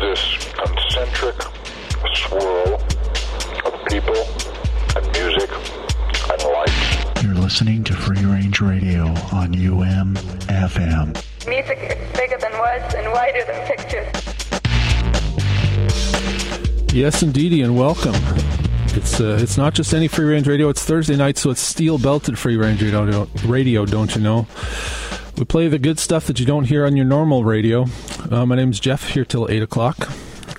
this 0.00 0.52
concentric 0.52 1.36
swirl 2.14 2.74
of 3.64 3.86
people 3.88 4.14
and 4.94 5.12
music 5.12 5.50
and 6.30 6.42
lights. 6.42 7.22
You're 7.22 7.34
listening 7.34 7.82
to 7.84 7.94
Free 7.94 8.22
Range 8.24 8.60
Radio 8.60 9.06
on 9.32 9.54
UMFM. 9.54 11.14
Music 11.48 11.78
is 11.78 12.16
bigger 12.16 12.36
than 12.38 12.52
words 12.58 12.94
and 12.94 13.10
wider 13.12 13.44
than 13.44 13.66
pictures. 13.66 14.06
Yes, 16.94 17.22
indeedy, 17.22 17.62
and 17.62 17.76
welcome. 17.76 18.14
It's 18.96 19.20
uh, 19.20 19.38
it's 19.40 19.56
not 19.56 19.74
just 19.74 19.94
any 19.94 20.08
free 20.08 20.26
range 20.26 20.46
radio. 20.46 20.68
It's 20.68 20.84
Thursday 20.84 21.16
night, 21.16 21.38
so 21.38 21.50
it's 21.50 21.60
steel 21.60 21.98
belted 21.98 22.38
free 22.38 22.56
range 22.56 22.82
radio. 22.82 23.28
Radio, 23.44 23.86
don't 23.86 24.14
you 24.14 24.20
know? 24.20 24.46
We 25.38 25.44
play 25.44 25.68
the 25.68 25.78
good 25.78 25.98
stuff 25.98 26.26
that 26.26 26.40
you 26.40 26.46
don't 26.46 26.64
hear 26.64 26.86
on 26.86 26.96
your 26.96 27.04
normal 27.04 27.44
radio. 27.44 27.86
Uh, 28.30 28.44
my 28.44 28.56
name's 28.56 28.80
Jeff, 28.80 29.10
here 29.10 29.24
till 29.24 29.48
8 29.48 29.62
o'clock, 29.62 30.08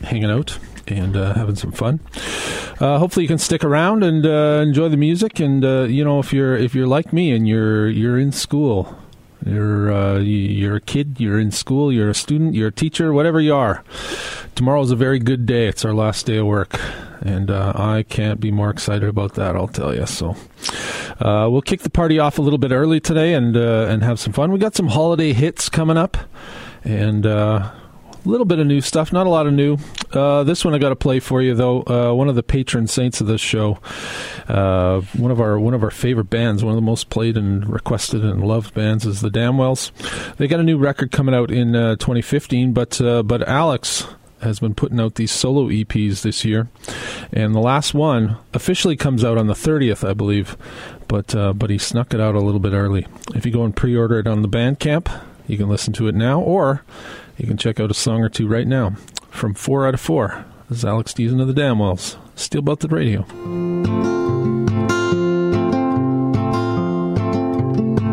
hanging 0.02 0.32
out 0.32 0.58
and 0.88 1.18
uh, 1.18 1.34
having 1.34 1.56
some 1.56 1.74
fun. 1.74 2.00
Uh, 2.80 2.98
hopefully, 2.98 3.24
you 3.24 3.28
can 3.28 3.38
stick 3.38 3.64
around 3.64 4.04
and 4.04 4.26
uh, 4.26 4.64
enjoy 4.66 4.88
the 4.88 4.96
music. 4.96 5.40
And 5.40 5.66
uh, 5.66 5.82
you 5.84 6.04
know, 6.04 6.20
if 6.20 6.32
you're 6.32 6.56
if 6.56 6.74
you're 6.74 6.88
like 6.88 7.12
me 7.12 7.32
and 7.32 7.48
you're 7.48 7.90
you're 7.90 8.18
in 8.18 8.32
school, 8.32 8.96
you're 9.46 9.92
uh, 9.92 10.20
you're 10.20 10.78
a 10.78 10.82
kid, 10.82 11.20
you're 11.20 11.40
in 11.40 11.52
school, 11.52 11.92
you're 11.92 12.10
a 12.10 12.16
student, 12.16 12.56
you're 12.56 12.70
a 12.70 12.72
teacher, 12.72 13.12
whatever 13.12 13.42
you 13.42 13.54
are. 13.54 13.84
Tomorrow's 14.56 14.92
a 14.92 14.96
very 14.96 15.20
good 15.20 15.46
day. 15.46 15.68
It's 15.68 15.84
our 15.84 15.94
last 15.94 16.26
day 16.26 16.38
of 16.38 16.46
work, 16.46 16.80
and 17.22 17.52
uh, 17.52 17.74
I 17.76 18.04
can't 18.04 18.40
be 18.40 18.52
more 18.52 18.70
excited 18.70 19.10
about 19.10 19.34
that. 19.34 19.56
I'll 19.56 19.68
tell 19.68 19.94
you. 19.94 20.06
So. 20.06 20.36
We'll 21.20 21.62
kick 21.64 21.82
the 21.82 21.90
party 21.90 22.20
off 22.20 22.38
a 22.38 22.42
little 22.42 22.60
bit 22.60 22.72
early 22.72 23.00
today 23.00 23.34
and 23.34 23.58
and 23.58 24.04
have 24.04 24.20
some 24.20 24.32
fun. 24.32 24.52
We 24.52 24.60
got 24.60 24.76
some 24.76 24.88
holiday 24.88 25.34
hits 25.34 25.68
coming 25.68 25.98
up, 25.98 26.16
and 26.88 27.26
uh, 27.26 27.72
a 28.26 28.30
little 28.30 28.46
bit 28.46 28.60
of 28.60 28.68
new 28.68 28.82
stuff. 28.82 29.12
Not 29.12 29.28
a 29.28 29.30
lot 29.30 29.46
of 29.46 29.54
new. 29.54 29.78
Uh, 30.12 30.44
this 30.44 30.64
one 30.64 30.74
I 30.74 30.78
got 30.78 30.90
to 30.90 30.96
play 30.96 31.20
for 31.20 31.42
you 31.42 31.54
though. 31.54 31.84
Uh, 31.84 32.14
one 32.14 32.30
of 32.30 32.36
the 32.36 32.44
patron 32.44 32.88
saints 32.88 33.20
of 33.20 33.28
this 33.28 33.42
show, 33.42 33.80
one 34.48 35.32
of 35.32 35.42
our 35.42 35.60
one 35.60 35.74
of 35.74 35.84
our 35.84 35.92
favorite 35.92 36.30
bands, 36.30 36.64
one 36.64 36.72
of 36.72 36.78
the 36.78 36.82
most 36.82 37.10
played 37.10 37.38
and 37.38 37.68
requested 37.70 38.24
and 38.24 38.48
loved 38.48 38.74
bands 38.74 39.06
is 39.06 39.22
the 39.22 39.30
Damnwells. 39.30 39.92
They 40.38 40.48
got 40.48 40.60
a 40.60 40.64
new 40.64 40.78
record 40.78 41.12
coming 41.12 41.36
out 41.36 41.52
in 41.52 41.74
2015, 41.74 42.74
but 42.74 43.00
but 43.26 43.48
Alex 43.48 44.08
has 44.42 44.60
been 44.60 44.76
putting 44.76 45.00
out 45.00 45.16
these 45.16 45.32
solo 45.32 45.68
EPs 45.68 46.22
this 46.22 46.46
year, 46.46 46.70
and 47.34 47.56
the 47.56 47.60
last 47.60 47.96
one 47.96 48.38
officially 48.54 48.96
comes 48.96 49.24
out 49.24 49.36
on 49.36 49.48
the 49.48 49.56
30th, 49.56 50.08
I 50.08 50.14
believe 50.14 50.56
but 51.08 51.34
uh, 51.36 51.54
but 51.54 51.70
he 51.70 51.78
snuck 51.78 52.14
it 52.14 52.20
out 52.20 52.36
a 52.36 52.40
little 52.40 52.60
bit 52.60 52.74
early. 52.74 53.08
If 53.34 53.46
you 53.46 53.52
go 53.52 53.64
and 53.64 53.76
pre-order 53.76 54.20
it 54.20 54.28
on 54.28 54.42
the 54.42 54.50
Bandcamp, 54.50 55.10
you 55.48 55.58
can 55.58 55.70
listen 55.70 55.94
to 55.94 56.08
it 56.08 56.16
now, 56.16 56.40
or 56.40 56.84
you 57.38 57.48
can 57.48 57.58
check 57.58 57.80
out 57.80 57.90
a 57.90 57.94
song 57.94 58.22
or 58.22 58.30
two 58.30 58.48
right 58.48 58.68
now. 58.68 58.96
From 59.30 59.54
four 59.54 59.88
out 59.88 59.94
of 59.94 60.02
four, 60.02 60.46
this 60.70 60.80
is 60.80 60.86
Alex 60.86 61.14
Dezen 61.14 61.42
of 61.42 61.48
the 61.48 61.54
Damnwells, 61.54 62.18
Steel 62.36 62.62
Belted 62.62 62.92
Radio. 62.92 63.22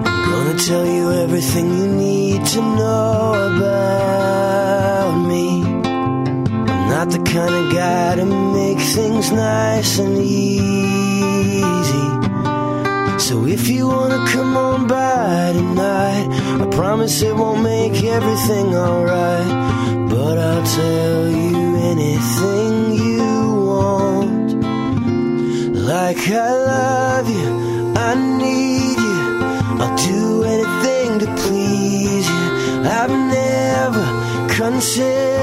Gonna 0.04 0.58
tell 0.58 0.86
you 0.86 1.10
everything 1.12 1.76
you 1.78 1.86
need 1.88 2.46
to 2.46 2.60
know 2.60 3.32
about 3.56 5.16
me. 5.26 5.62
I'm 5.62 6.88
not 6.90 7.10
the 7.10 7.18
kind 7.18 7.54
of 7.66 7.72
guy 7.72 8.16
to 8.16 8.24
make 8.24 8.78
things 8.78 9.32
nice 9.32 9.98
and 9.98 10.18
easy. 10.18 11.83
So 13.18 13.46
if 13.46 13.68
you 13.68 13.86
wanna 13.88 14.26
come 14.28 14.56
on 14.56 14.86
by 14.86 15.52
tonight, 15.52 16.28
I 16.60 16.66
promise 16.70 17.22
it 17.22 17.34
won't 17.34 17.62
make 17.62 18.02
everything 18.02 18.74
alright. 18.74 20.08
But 20.10 20.38
I'll 20.38 20.66
tell 20.66 21.28
you 21.28 21.76
anything 21.92 22.92
you 22.92 23.54
want. 23.72 24.48
Like 25.74 26.28
I 26.28 26.50
love 26.74 27.28
you, 27.28 27.94
I 27.96 28.14
need 28.14 28.98
you. 28.98 29.22
I'll 29.80 29.96
do 29.96 30.44
anything 30.44 31.18
to 31.20 31.26
please 31.42 32.28
you. 32.28 32.82
I've 32.84 33.10
never 33.10 34.04
considered 34.54 35.33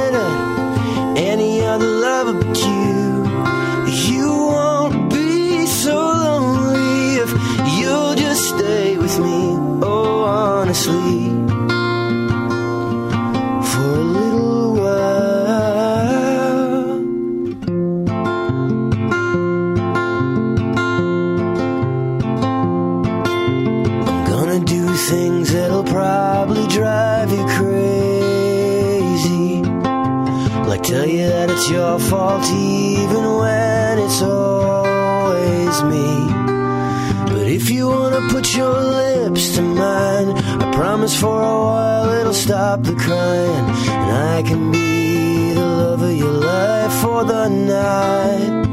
your 38.56 38.80
lips 38.80 39.56
to 39.56 39.62
mine, 39.62 40.30
I 40.62 40.72
promise 40.74 41.20
for 41.20 41.42
a 41.42 41.58
while 41.66 42.10
it'll 42.20 42.34
stop 42.34 42.84
the 42.84 42.96
crying. 42.96 43.66
And 44.02 44.12
I 44.36 44.44
can 44.44 44.72
be 44.72 45.54
the 45.54 45.66
love 45.66 46.02
of 46.02 46.16
your 46.16 46.32
life 46.32 46.94
for 47.02 47.24
the 47.24 47.48
night. 47.48 48.66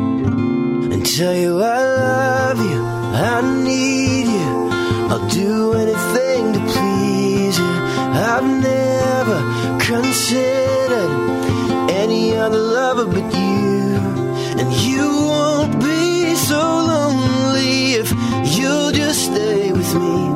And 0.93 1.05
tell 1.06 1.34
you 1.34 1.62
I 1.62 1.83
love 1.84 2.59
you, 2.59 2.83
I 2.83 3.62
need 3.65 4.27
you. 4.27 4.69
I'll 5.11 5.28
do 5.28 5.75
anything 5.75 6.53
to 6.55 6.61
please 6.72 7.59
you. 7.59 7.75
I've 8.31 8.44
never 8.44 9.38
considered 9.81 11.11
any 11.91 12.37
other 12.37 12.59
lover 12.59 13.06
but 13.06 13.34
you. 13.34 13.97
And 14.61 14.72
you 14.72 15.06
won't 15.33 15.81
be 15.81 16.34
so 16.34 16.61
lonely 16.93 17.93
if 17.94 18.12
you'll 18.56 18.93
just 18.93 19.27
stay 19.27 19.68
me. 19.94 20.28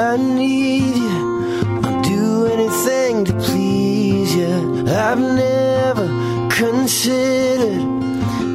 I 0.00 0.16
need 0.16 0.94
you. 0.94 1.80
I'll 1.82 2.02
do 2.02 2.46
anything 2.46 3.24
to 3.24 3.32
please 3.32 4.32
you. 4.32 4.86
I've 4.86 5.18
never 5.18 6.06
considered 6.50 7.82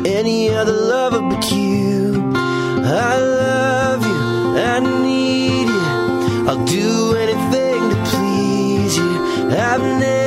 any 0.07 0.49
other 0.49 0.71
lover 0.71 1.19
but 1.19 1.51
you. 1.51 2.31
I 2.33 3.17
love 3.19 4.05
you, 4.05 4.19
I 4.57 4.79
need 4.79 5.67
you. 5.67 6.47
I'll 6.47 6.65
do 6.65 7.15
anything 7.17 7.89
to 7.89 7.97
please 8.09 8.95
you. 8.95 9.49
I've 9.51 9.81
never 9.99 10.22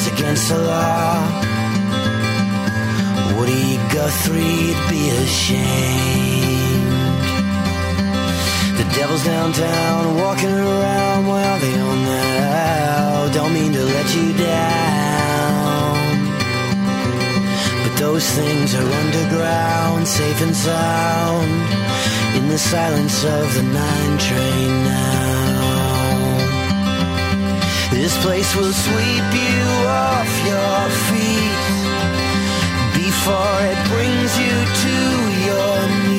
it's 0.00 0.12
against 0.18 0.48
the 0.48 0.58
law. 0.58 1.14
Woody 3.36 3.76
Guthrie'd 3.92 4.80
be 4.88 5.10
ashamed. 5.10 6.92
The 8.78 8.86
devil's 8.96 9.24
downtown, 9.24 10.16
walking 10.16 10.52
around 10.52 11.26
while 11.26 11.58
they 11.58 11.74
own 11.80 12.04
the 12.04 12.22
hell. 12.44 13.30
Don't 13.32 13.52
mean 13.52 13.72
to 13.72 13.84
let 13.84 14.08
you 14.16 14.32
down. 14.38 15.96
But 17.82 17.98
those 17.98 18.26
things 18.30 18.74
are 18.74 18.90
underground, 19.02 20.06
safe 20.06 20.40
and 20.40 20.56
sound, 20.56 21.50
in 22.36 22.48
the 22.48 22.58
silence 22.58 23.24
of 23.24 23.54
the 23.54 23.62
nine 23.62 24.18
train 24.18 24.84
now. 24.84 25.39
This 28.10 28.24
place 28.24 28.56
will 28.56 28.72
sweep 28.72 29.30
you 29.46 29.62
off 29.86 30.32
your 30.44 30.90
feet 31.06 31.62
before 33.04 33.58
it 33.70 33.78
brings 33.86 34.36
you 34.36 34.56
to 34.82 34.96
your 35.46 35.88
knees. 36.00 36.09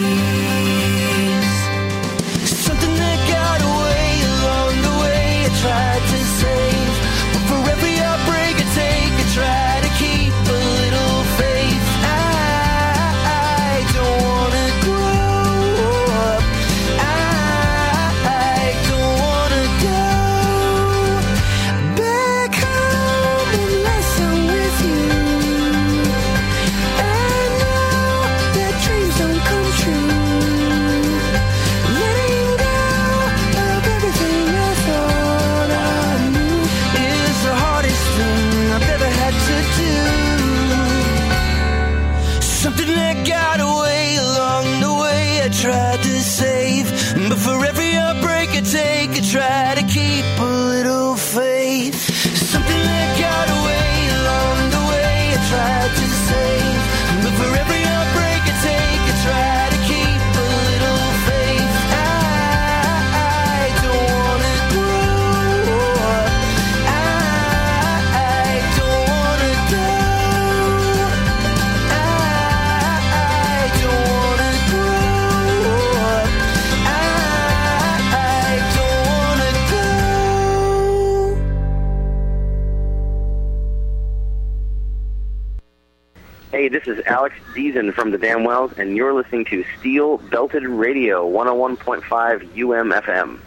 Dezen 87.53 87.94
from 87.94 88.12
the 88.12 88.18
damn 88.18 88.44
Wells, 88.44 88.74
and 88.77 88.95
you're 88.95 89.13
listening 89.13 89.45
to 89.45 89.63
Steel 89.80 90.18
Belted 90.18 90.63
Radio 90.63 91.30
101.5 91.30 93.39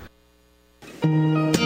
UMFM. 1.02 1.63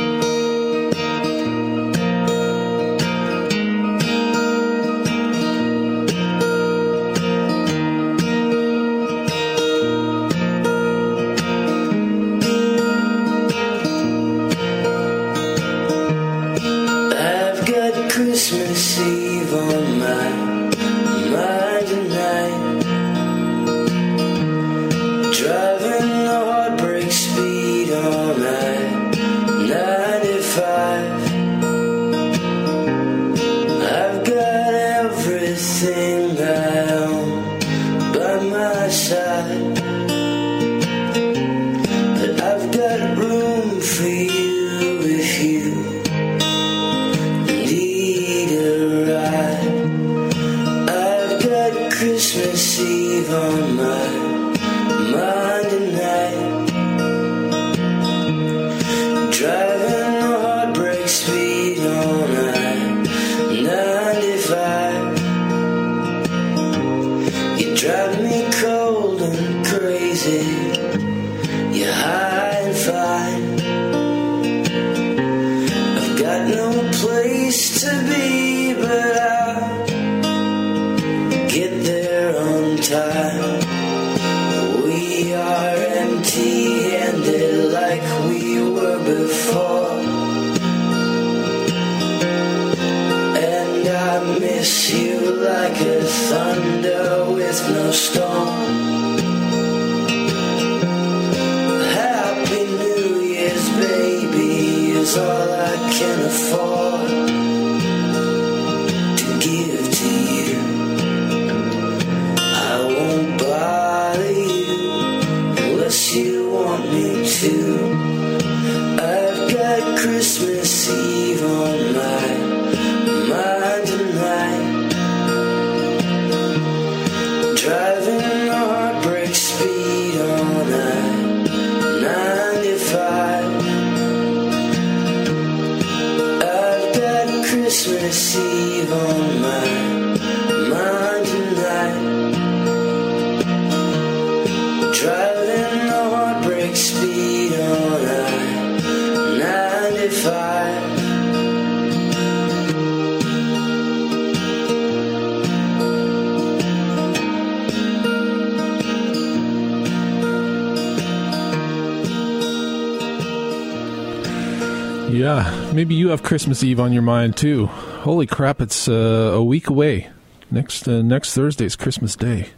Maybe 165.78 165.94
you 165.94 166.08
have 166.08 166.24
Christmas 166.24 166.64
Eve 166.64 166.80
on 166.80 166.92
your 166.92 167.02
mind 167.02 167.36
too. 167.36 167.66
Holy 167.66 168.26
crap! 168.26 168.60
It's 168.60 168.88
uh, 168.88 169.30
a 169.34 169.44
week 169.44 169.68
away. 169.70 170.10
Next 170.50 170.88
uh, 170.88 171.02
next 171.02 171.34
Thursday 171.34 171.66
is 171.66 171.76
Christmas 171.76 172.16
Day. 172.16 172.48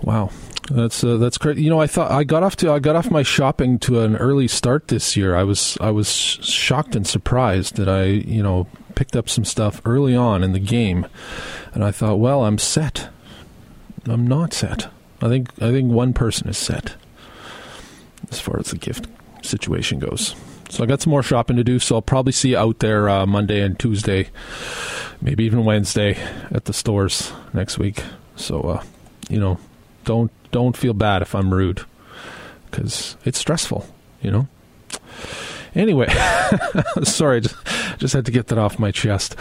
Wow, 0.00 0.30
that's 0.70 1.04
uh, 1.04 1.18
that's 1.18 1.36
great. 1.36 1.58
You 1.58 1.68
know, 1.68 1.78
I 1.78 1.86
thought 1.86 2.10
I 2.10 2.24
got 2.24 2.42
off 2.42 2.56
to 2.56 2.72
I 2.72 2.78
got 2.78 2.96
off 2.96 3.10
my 3.10 3.22
shopping 3.22 3.78
to 3.80 4.00
an 4.00 4.16
early 4.16 4.48
start 4.48 4.88
this 4.88 5.14
year. 5.14 5.36
I 5.36 5.44
was 5.44 5.76
I 5.78 5.90
was 5.90 6.08
shocked 6.08 6.96
and 6.96 7.06
surprised 7.06 7.76
that 7.76 7.86
I 7.86 8.04
you 8.04 8.42
know 8.42 8.66
picked 8.94 9.14
up 9.14 9.28
some 9.28 9.44
stuff 9.44 9.82
early 9.84 10.16
on 10.16 10.42
in 10.42 10.54
the 10.54 10.58
game, 10.58 11.06
and 11.74 11.84
I 11.84 11.90
thought, 11.90 12.18
well, 12.18 12.44
I'm 12.44 12.56
set. 12.56 13.10
I'm 14.06 14.26
not 14.26 14.54
set. 14.54 14.90
I 15.20 15.28
think 15.28 15.50
I 15.62 15.70
think 15.70 15.92
one 15.92 16.14
person 16.14 16.48
is 16.48 16.56
set 16.56 16.94
as 18.30 18.40
far 18.40 18.58
as 18.58 18.70
the 18.70 18.78
gift 18.78 19.06
situation 19.42 19.98
goes. 19.98 20.34
So 20.70 20.84
I 20.84 20.86
got 20.86 21.02
some 21.02 21.10
more 21.10 21.22
shopping 21.22 21.56
to 21.56 21.64
do. 21.64 21.78
So 21.78 21.96
I'll 21.96 22.02
probably 22.02 22.32
see 22.32 22.50
you 22.50 22.58
out 22.58 22.78
there 22.78 23.08
uh, 23.08 23.26
Monday 23.26 23.60
and 23.60 23.78
Tuesday, 23.78 24.30
maybe 25.20 25.44
even 25.44 25.64
Wednesday 25.64 26.16
at 26.50 26.64
the 26.64 26.72
stores 26.72 27.32
next 27.52 27.78
week. 27.78 28.02
So 28.36 28.60
uh, 28.62 28.82
you 29.28 29.38
know, 29.38 29.58
don't 30.04 30.30
don't 30.52 30.76
feel 30.76 30.94
bad 30.94 31.22
if 31.22 31.34
I'm 31.34 31.52
rude 31.52 31.84
because 32.70 33.16
it's 33.24 33.38
stressful. 33.38 33.86
You 34.22 34.30
know. 34.30 34.48
Anyway, 35.74 36.08
sorry, 37.04 37.40
just, 37.40 37.54
just 37.98 38.12
had 38.12 38.26
to 38.26 38.32
get 38.32 38.48
that 38.48 38.58
off 38.58 38.80
my 38.80 38.90
chest. 38.90 39.36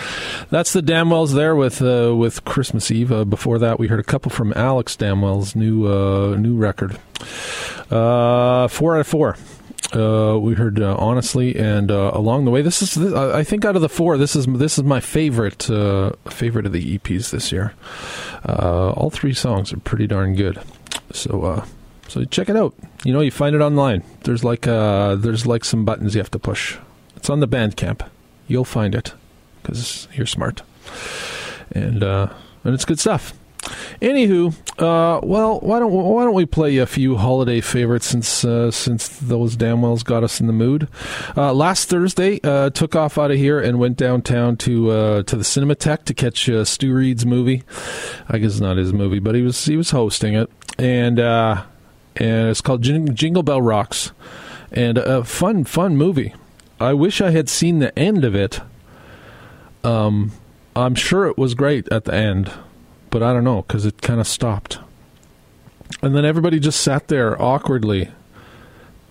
That's 0.51 0.74
the 0.74 0.81
Damnwells 0.81 1.33
there 1.33 1.55
with 1.55 1.81
uh, 1.81 2.15
with 2.15 2.45
Christmas 2.45 2.91
Eve. 2.91 3.12
Uh, 3.12 3.25
before 3.25 3.57
that, 3.59 3.79
we 3.79 3.88
heard 3.88 4.00
a 4.00 4.03
couple 4.03 4.29
from 4.29 4.53
Alex 4.55 4.95
Damwell's 4.95 5.55
new 5.55 5.88
uh, 5.88 6.36
new 6.36 6.55
record. 6.55 7.00
Uh, 7.89 8.67
four 8.67 8.95
out 8.95 9.01
of 9.01 9.07
four. 9.07 9.38
Uh, 9.93 10.38
we 10.39 10.53
heard 10.53 10.79
uh, 10.79 10.95
honestly, 10.98 11.55
and 11.55 11.89
uh, 11.91 12.12
along 12.13 12.45
the 12.45 12.51
way, 12.51 12.62
this 12.62 12.81
is 12.81 12.93
this, 12.93 13.12
I 13.13 13.43
think 13.43 13.65
out 13.65 13.75
of 13.75 13.81
the 13.81 13.89
four, 13.89 14.17
this 14.17 14.36
is 14.36 14.45
this 14.45 14.77
is 14.77 14.83
my 14.83 15.00
favorite 15.00 15.69
uh, 15.69 16.12
favorite 16.29 16.67
of 16.67 16.74
the 16.74 16.98
EPs 16.98 17.31
this 17.31 17.51
year. 17.51 17.74
Uh, 18.48 18.91
all 18.91 19.09
three 19.09 19.33
songs 19.33 19.74
are 19.74 19.79
pretty 19.79 20.05
darn 20.05 20.36
good. 20.36 20.62
So 21.12 21.43
uh, 21.43 21.65
so 22.07 22.24
check 22.25 22.50
it 22.50 22.55
out. 22.55 22.75
You 23.03 23.13
know, 23.13 23.21
you 23.21 23.31
find 23.31 23.55
it 23.55 23.62
online. 23.62 24.03
There's 24.25 24.43
like 24.43 24.62
there's 24.62 25.48
like 25.48 25.65
some 25.65 25.86
buttons 25.86 26.13
you 26.13 26.21
have 26.21 26.31
to 26.31 26.39
push. 26.39 26.77
It's 27.15 27.29
on 27.29 27.39
the 27.39 27.48
Bandcamp. 27.48 28.07
You'll 28.48 28.65
find 28.65 28.93
it 28.93 29.13
because 29.62 30.07
you're 30.13 30.27
smart, 30.27 30.62
and 31.71 32.03
and 32.03 32.29
it's 32.63 32.86
good 32.86 33.00
stuff. 33.00 33.33
Anywho, 34.01 34.53
uh, 34.79 35.19
well, 35.23 35.59
why 35.59 35.79
don't 35.79 35.91
why 35.91 36.23
don't 36.23 36.33
we 36.33 36.45
play 36.45 36.77
a 36.77 36.85
few 36.85 37.17
holiday 37.17 37.59
favorites 37.59 38.05
since 38.05 38.45
uh, 38.45 38.71
since 38.71 39.09
those 39.09 39.57
Damnwells 39.57 40.03
got 40.05 40.23
us 40.23 40.39
in 40.39 40.47
the 40.47 40.53
mood. 40.53 40.87
Uh, 41.35 41.53
last 41.53 41.89
Thursday, 41.89 42.39
uh, 42.43 42.69
took 42.69 42.95
off 42.95 43.17
out 43.17 43.31
of 43.31 43.37
here 43.37 43.59
and 43.59 43.77
went 43.77 43.97
downtown 43.97 44.55
to 44.57 44.91
uh, 44.91 45.23
to 45.23 45.35
the 45.35 45.43
Cinematheque 45.43 46.05
to 46.05 46.13
catch 46.13 46.49
uh, 46.49 46.63
Stu 46.63 46.93
Reed's 46.93 47.25
movie. 47.25 47.63
I 48.29 48.37
guess 48.37 48.51
it's 48.51 48.59
not 48.61 48.77
his 48.77 48.93
movie, 48.93 49.19
but 49.19 49.35
he 49.35 49.41
was 49.41 49.65
he 49.65 49.75
was 49.75 49.91
hosting 49.91 50.33
it, 50.33 50.49
and 50.77 51.19
and 51.19 52.49
it's 52.49 52.61
called 52.61 52.81
Jing- 52.81 53.13
Jingle 53.13 53.43
Bell 53.43 53.61
Rocks, 53.61 54.11
and 54.71 54.97
a 54.97 55.25
fun 55.25 55.65
fun 55.65 55.97
movie. 55.97 56.33
I 56.79 56.93
wish 56.93 57.19
I 57.19 57.31
had 57.31 57.49
seen 57.49 57.79
the 57.79 57.97
end 57.99 58.23
of 58.23 58.33
it. 58.33 58.61
Um, 59.83 60.31
I'm 60.75 60.95
sure 60.95 61.27
it 61.27 61.37
was 61.37 61.53
great 61.53 61.91
at 61.91 62.05
the 62.05 62.13
end 62.13 62.53
but 63.09 63.23
I 63.23 63.33
don't 63.33 63.43
know 63.43 63.63
because 63.63 63.85
it 63.85 64.01
kind 64.01 64.19
of 64.19 64.27
stopped. 64.27 64.79
And 66.01 66.15
then 66.15 66.25
everybody 66.25 66.59
just 66.59 66.81
sat 66.81 67.07
there 67.07 67.39
awkwardly, 67.41 68.09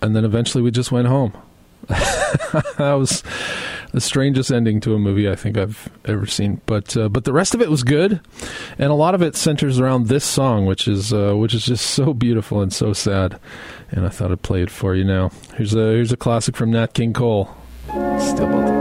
and 0.01 0.15
then 0.15 0.25
eventually 0.25 0.63
we 0.63 0.71
just 0.71 0.91
went 0.91 1.07
home. 1.07 1.33
that 1.87 2.95
was 2.97 3.23
the 3.91 4.01
strangest 4.01 4.51
ending 4.51 4.79
to 4.81 4.93
a 4.93 4.99
movie 4.99 5.29
I 5.29 5.35
think 5.35 5.57
I've 5.57 5.89
ever 6.05 6.25
seen. 6.25 6.61
But 6.65 6.95
uh, 6.95 7.09
but 7.09 7.25
the 7.25 7.33
rest 7.33 7.53
of 7.53 7.61
it 7.61 7.69
was 7.69 7.83
good, 7.83 8.21
and 8.77 8.91
a 8.91 8.95
lot 8.95 9.15
of 9.15 9.21
it 9.21 9.35
centers 9.35 9.79
around 9.79 10.07
this 10.07 10.23
song, 10.23 10.65
which 10.65 10.87
is 10.87 11.13
uh, 11.13 11.33
which 11.33 11.53
is 11.53 11.65
just 11.65 11.85
so 11.87 12.13
beautiful 12.13 12.61
and 12.61 12.71
so 12.71 12.93
sad. 12.93 13.39
And 13.91 14.05
I 14.05 14.09
thought 14.09 14.31
I'd 14.31 14.41
play 14.41 14.61
it 14.61 14.71
for 14.71 14.95
you 14.95 15.03
now. 15.03 15.31
Here's 15.55 15.73
a 15.73 15.77
here's 15.77 16.11
a 16.11 16.17
classic 16.17 16.55
from 16.55 16.71
Nat 16.71 16.93
King 16.93 17.13
Cole. 17.13 17.49
Still 18.19 18.78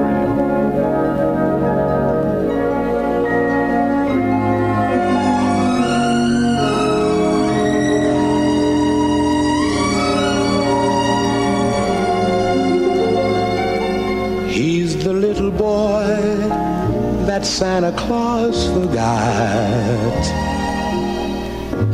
that 17.38 17.46
Santa 17.46 17.92
Claus 17.92 18.66
forgot. 18.72 20.24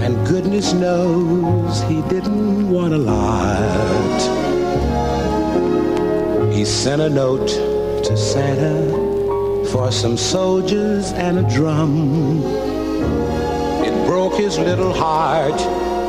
And 0.01 0.27
goodness 0.27 0.73
knows 0.73 1.83
he 1.83 2.01
didn't 2.09 2.71
want 2.71 2.95
a 2.95 2.99
lot. 2.99 4.21
He 6.51 6.65
sent 6.65 7.03
a 7.03 7.11
note 7.11 7.49
to 8.07 8.17
Santa 8.17 9.67
for 9.71 9.93
some 9.93 10.17
soldiers 10.17 11.13
and 11.13 11.41
a 11.41 11.55
drum. 11.55 12.43
It 13.85 14.07
broke 14.07 14.37
his 14.37 14.59
little 14.59 14.95
heart 14.95 15.61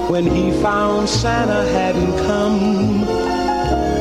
when 0.09 0.25
he 0.25 0.53
found 0.61 1.09
Santa 1.09 1.69
hadn't 1.73 2.15
come. 2.25 3.03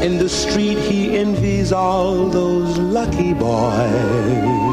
In 0.00 0.18
the 0.18 0.28
street 0.28 0.78
he 0.78 1.16
envies 1.16 1.72
all 1.72 2.28
those 2.28 2.78
lucky 2.78 3.34
boys. 3.34 4.63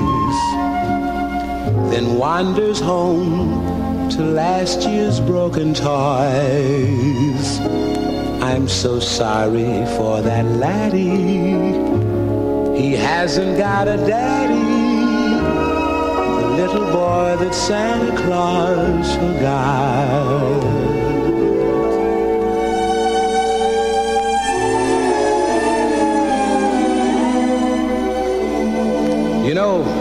Then 1.92 2.18
wanders 2.18 2.80
home 2.80 4.10
to 4.12 4.24
last 4.24 4.88
year's 4.88 5.20
broken 5.20 5.74
toys. 5.74 7.60
I'm 8.42 8.70
so 8.70 9.02
sorry 9.02 9.86
for 9.98 10.22
that 10.22 10.46
laddie. 10.46 11.52
He 12.82 12.94
hasn't 12.94 13.58
got 13.58 13.90
a 13.90 13.98
daddy. 13.98 15.36
The 16.42 16.48
little 16.56 16.86
boy 16.94 17.36
that 17.44 17.54
Santa 17.54 18.16
Claus 18.24 19.14
forgot. 19.16 20.62
You 29.46 29.54
know, 29.56 30.01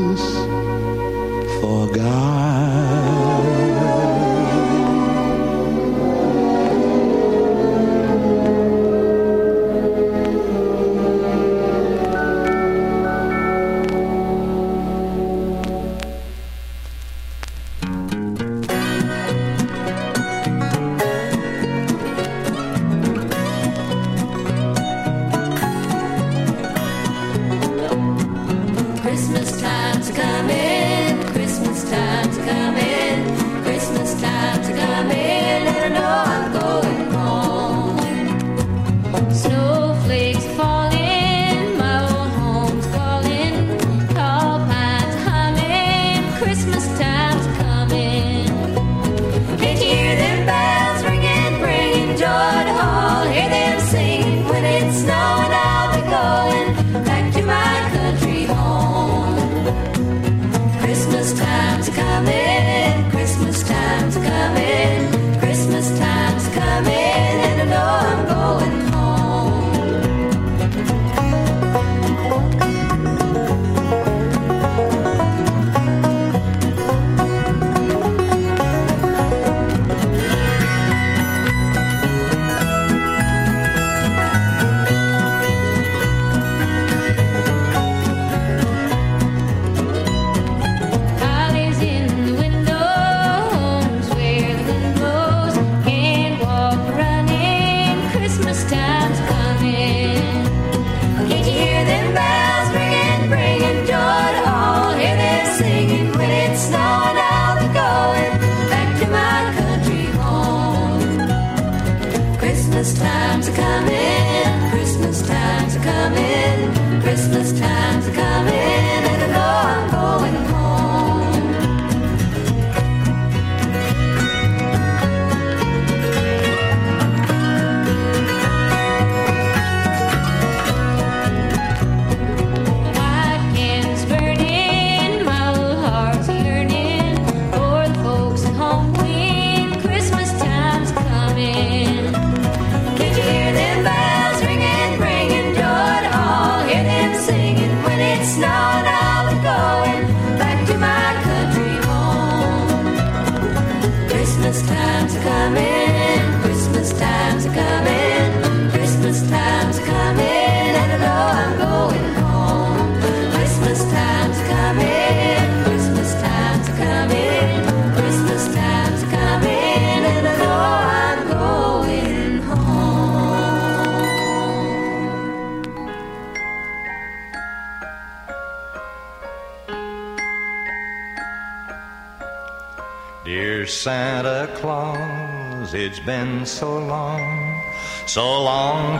forgot. 1.91 2.70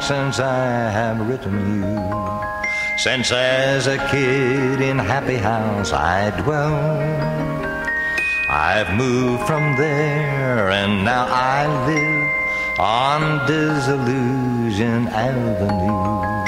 Since 0.02 0.40
I 0.40 0.90
have 0.90 1.28
written 1.28 1.84
you. 1.84 2.42
Since 2.98 3.32
as 3.32 3.88
a 3.88 3.98
kid 4.10 4.82
in 4.82 4.98
Happy 4.98 5.38
House 5.38 5.92
I 5.92 6.30
dwell. 6.42 6.76
I've 8.50 8.94
moved 8.96 9.48
from 9.48 9.76
there 9.78 10.70
and 10.70 11.06
now 11.06 11.26
I 11.30 11.68
live 11.88 12.80
on 12.80 13.48
Disillusion 13.48 15.08
Avenue. 15.08 16.46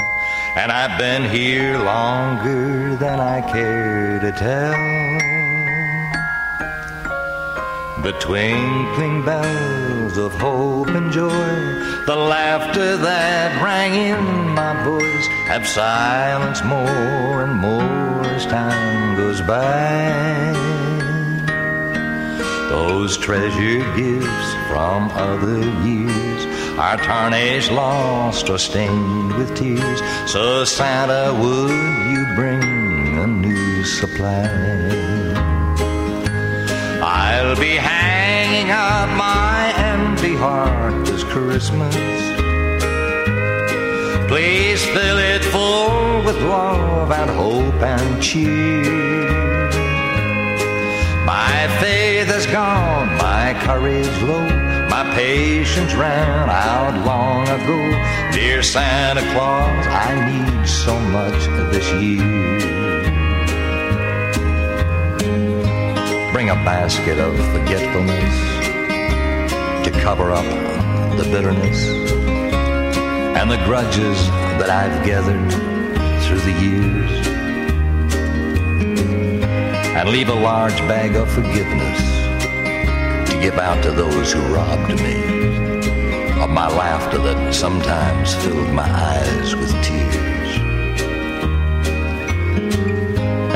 And 0.56 0.70
I've 0.70 0.98
been 0.98 1.28
here 1.30 1.78
longer 1.78 2.96
than 2.96 3.18
I 3.20 3.40
care 3.52 4.20
to 4.20 4.32
tell. 4.32 4.93
The 8.04 8.12
twinkling 8.20 9.24
bells 9.24 10.18
of 10.18 10.32
hope 10.34 10.88
and 10.88 11.10
joy, 11.10 11.30
the 12.04 12.14
laughter 12.14 12.98
that 12.98 13.62
rang 13.62 13.94
in 13.94 14.50
my 14.50 14.84
voice, 14.84 15.26
have 15.48 15.66
silenced 15.66 16.66
more 16.66 17.44
and 17.44 17.54
more 17.54 18.26
as 18.26 18.44
time 18.44 19.16
goes 19.16 19.40
by. 19.40 20.52
Those 22.68 23.16
treasured 23.16 23.96
gifts 23.96 24.54
from 24.68 25.08
other 25.12 25.60
years 25.82 26.44
are 26.76 26.98
tarnished, 26.98 27.72
lost, 27.72 28.50
or 28.50 28.58
stained 28.58 29.32
with 29.36 29.56
tears. 29.56 30.02
So, 30.30 30.64
Santa, 30.66 31.32
would 31.32 31.70
you 32.12 32.26
bring 32.34 33.18
a 33.18 33.26
new 33.26 33.82
supply? 33.82 34.94
I'll 37.02 37.56
be 37.56 37.76
hanging 37.76 37.93
up 38.74 39.08
my 39.16 39.72
empty 39.76 40.34
heart 40.34 41.06
this 41.06 41.22
Christmas. 41.24 41.94
Please 44.28 44.84
fill 44.86 45.18
it 45.18 45.42
full 45.44 46.24
with 46.24 46.36
love 46.42 47.12
and 47.12 47.30
hope 47.30 47.80
and 47.82 48.22
cheer. 48.22 48.82
My 51.24 51.56
faith 51.80 52.28
is 52.28 52.46
gone, 52.46 53.08
my 53.18 53.54
courage 53.62 54.16
low, 54.22 54.48
my 54.88 55.04
patience 55.14 55.94
ran 55.94 56.50
out 56.50 56.94
long 57.06 57.48
ago. 57.48 57.80
Dear 58.32 58.62
Santa 58.62 59.22
Claus, 59.32 59.86
I 59.86 60.10
need 60.28 60.66
so 60.66 60.98
much 61.18 61.40
this 61.72 61.88
year. 62.02 62.74
bring 66.34 66.50
a 66.50 66.54
basket 66.64 67.16
of 67.20 67.32
forgetfulness 67.52 68.63
cover 70.04 70.32
up 70.32 70.44
the 71.16 71.24
bitterness 71.32 71.88
and 73.38 73.50
the 73.50 73.56
grudges 73.64 74.18
that 74.58 74.68
I've 74.68 75.02
gathered 75.02 75.50
through 76.24 76.40
the 76.40 76.52
years 76.60 77.26
and 79.96 80.10
leave 80.10 80.28
a 80.28 80.34
large 80.34 80.76
bag 80.80 81.16
of 81.16 81.32
forgiveness 81.32 81.98
to 83.30 83.40
give 83.40 83.54
out 83.54 83.82
to 83.82 83.92
those 83.92 84.30
who 84.30 84.40
robbed 84.54 85.00
me 85.00 85.22
of 86.38 86.50
my 86.50 86.68
laughter 86.68 87.16
that 87.16 87.54
sometimes 87.54 88.34
filled 88.34 88.74
my 88.74 88.82
eyes 88.82 89.56
with 89.56 89.70
tears. 89.82 90.58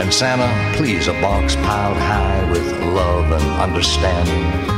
And 0.01 0.15
Santa, 0.15 0.79
please, 0.79 1.09
a 1.09 1.13
box 1.21 1.57
piled 1.57 1.99
high 1.99 2.51
with 2.51 2.73
love 2.85 3.33
and 3.33 3.61
understanding 3.61 4.78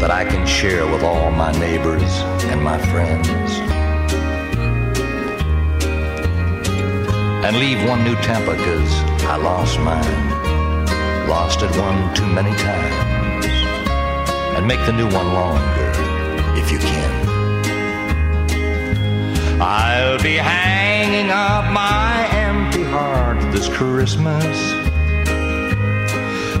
that 0.00 0.12
I 0.12 0.24
can 0.24 0.46
share 0.46 0.86
with 0.86 1.02
all 1.02 1.30
my 1.32 1.50
neighbors 1.58 2.12
and 2.50 2.62
my 2.62 2.78
friends. 2.78 3.50
And 7.44 7.56
leave 7.56 7.86
one 7.88 8.04
new 8.04 8.14
temper 8.16 8.54
cause 8.56 8.92
I 9.24 9.36
lost 9.36 9.78
mine. 9.80 11.28
Lost 11.28 11.62
it 11.62 11.70
one 11.76 12.14
too 12.14 12.26
many 12.26 12.54
times. 12.56 13.46
And 14.56 14.66
make 14.66 14.84
the 14.86 14.92
new 14.92 15.08
one 15.10 15.32
longer 15.34 15.90
if 16.56 16.70
you 16.70 16.78
can. 16.78 17.28
I'll 19.60 20.22
be 20.22 20.36
hanging 20.36 21.30
up 21.30 21.72
my 21.72 22.28
empty 22.30 22.84
heart 22.84 23.40
this 23.52 23.68
Christmas. 23.68 24.77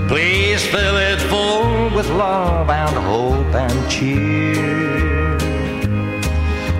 Please 0.08 0.66
fill 0.66 0.96
it 0.96 1.20
full 1.20 1.94
with 1.94 2.08
love 2.08 2.70
and 2.70 2.96
hope 2.96 3.54
and 3.54 3.90
cheer. 3.90 5.36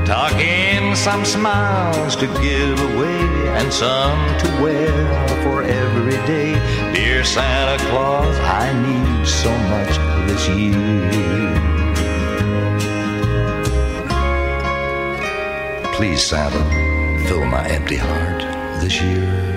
Tuck 0.07 0.33
in 0.41 0.97
some 0.97 1.27
smiles 1.27 2.17
to 2.17 2.27
give 2.41 2.81
away 2.95 3.21
and 3.59 3.71
some 3.71 4.19
to 4.39 4.63
wear 4.63 5.43
for 5.43 5.63
every 5.63 6.17
day. 6.27 6.55
Dear 6.95 7.23
Santa 7.23 7.77
Claus, 7.91 8.35
I 8.39 8.73
need 8.73 9.27
so 9.27 9.51
much 9.75 9.99
this 10.27 10.49
year. 10.49 11.19
Please, 15.93 16.23
Santa, 16.27 16.65
fill 17.29 17.45
my 17.45 17.69
empty 17.69 17.97
heart 17.97 18.41
this 18.81 19.03
year. 19.03 19.48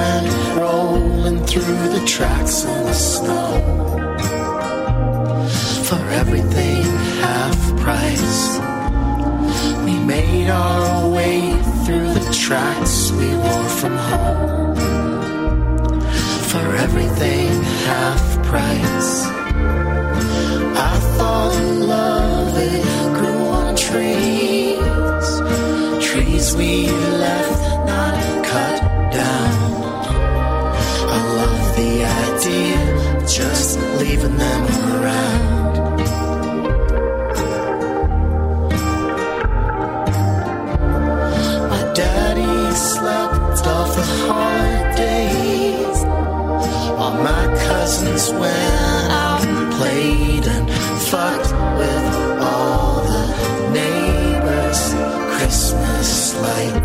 Went 0.00 0.32
rolling 0.58 1.38
through 1.50 1.84
the 1.96 2.04
tracks 2.14 2.56
in 2.64 2.80
the 2.88 2.98
snow. 3.10 3.48
For 5.88 6.02
everything 6.22 6.82
half 7.24 7.60
price. 7.84 8.40
We 9.86 9.94
made 10.14 10.48
our 10.48 11.08
way 11.16 11.38
through 11.84 12.10
the 12.18 12.26
tracks 12.46 12.94
we 13.18 13.28
wore 13.42 13.70
from 13.80 13.96
home. 14.10 14.76
For 16.50 16.66
everything 16.86 17.50
half 17.88 18.24
price. 18.50 19.12
I 20.90 20.94
thought 21.16 21.56
love 21.94 22.54
it 22.72 22.84
grew 23.16 23.42
on 23.60 23.72
trees. 23.88 25.26
Trees 26.08 26.46
we 26.60 26.72
left 27.24 27.59
leaving 34.10 34.36
them 34.38 34.62
around. 34.92 35.98
My 41.70 41.82
daddy 41.94 42.74
slept 42.74 43.66
off 43.66 43.90
the 43.94 44.06
holidays 44.26 45.98
while 46.98 47.16
my 47.30 47.44
cousins 47.68 48.30
went 48.32 49.10
out 49.24 49.42
and 49.46 49.72
played 49.74 50.44
and 50.54 50.66
fucked 51.10 51.52
with 51.78 52.04
all 52.50 53.04
the 53.12 53.24
neighbors' 53.78 54.86
Christmas 55.34 56.34
lights. 56.42 56.79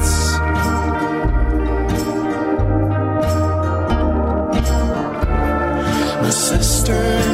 My 6.88 7.25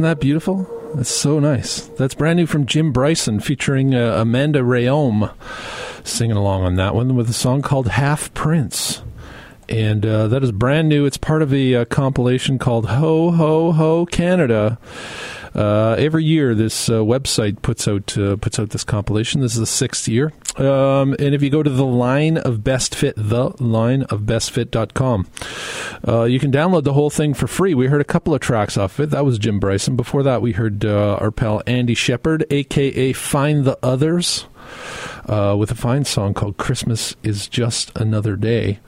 isn't 0.00 0.08
that 0.08 0.18
beautiful? 0.20 0.66
That's 0.94 1.10
so 1.10 1.38
nice. 1.40 1.82
That's 1.98 2.14
brand 2.14 2.38
new 2.38 2.46
from 2.46 2.64
Jim 2.64 2.90
Bryson 2.90 3.38
featuring 3.38 3.94
uh, 3.94 4.14
Amanda 4.16 4.60
Rheaume 4.60 5.30
singing 6.04 6.38
along 6.38 6.62
on 6.62 6.76
that 6.76 6.94
one 6.94 7.16
with 7.16 7.28
a 7.28 7.34
song 7.34 7.60
called 7.60 7.88
Half 7.88 8.32
Price. 8.32 9.02
And 9.68 10.06
uh, 10.06 10.28
that 10.28 10.42
is 10.42 10.52
brand 10.52 10.88
new. 10.88 11.04
It's 11.04 11.18
part 11.18 11.42
of 11.42 11.52
a 11.52 11.74
uh, 11.74 11.84
compilation 11.84 12.58
called 12.58 12.86
Ho 12.86 13.30
Ho 13.30 13.72
Ho 13.72 14.06
Canada. 14.06 14.78
Uh, 15.54 15.96
every 15.98 16.24
year, 16.24 16.54
this 16.54 16.88
uh, 16.88 16.94
website 16.94 17.60
puts 17.62 17.88
out 17.88 18.16
uh, 18.16 18.36
puts 18.36 18.58
out 18.58 18.70
this 18.70 18.84
compilation. 18.84 19.40
This 19.40 19.54
is 19.54 19.60
the 19.60 19.66
sixth 19.66 20.08
year. 20.08 20.32
Um, 20.56 21.14
and 21.18 21.34
if 21.34 21.42
you 21.42 21.50
go 21.50 21.62
to 21.62 21.70
the 21.70 21.84
line 21.84 22.36
of 22.38 22.62
best 22.62 22.94
fit, 22.94 23.14
the 23.16 23.50
line 23.62 24.02
of 24.04 24.22
bestfit.com, 24.22 25.28
uh, 26.06 26.24
you 26.24 26.38
can 26.38 26.52
download 26.52 26.84
the 26.84 26.92
whole 26.92 27.10
thing 27.10 27.34
for 27.34 27.46
free. 27.46 27.74
We 27.74 27.86
heard 27.86 28.00
a 28.00 28.04
couple 28.04 28.34
of 28.34 28.40
tracks 28.40 28.76
off 28.76 28.98
of 28.98 29.04
it. 29.04 29.10
That 29.10 29.24
was 29.24 29.38
Jim 29.38 29.58
Bryson. 29.60 29.96
Before 29.96 30.22
that, 30.22 30.42
we 30.42 30.52
heard 30.52 30.84
uh, 30.84 31.16
our 31.20 31.30
pal 31.30 31.62
Andy 31.66 31.94
Shepard, 31.94 32.44
aka 32.50 33.12
Find 33.12 33.64
the 33.64 33.78
Others. 33.82 34.46
Uh, 35.26 35.54
with 35.58 35.70
a 35.70 35.74
fine 35.74 36.04
song 36.04 36.34
called 36.34 36.56
"Christmas 36.56 37.16
Is 37.22 37.48
Just 37.48 37.96
Another 37.96 38.36
Day." 38.36 38.80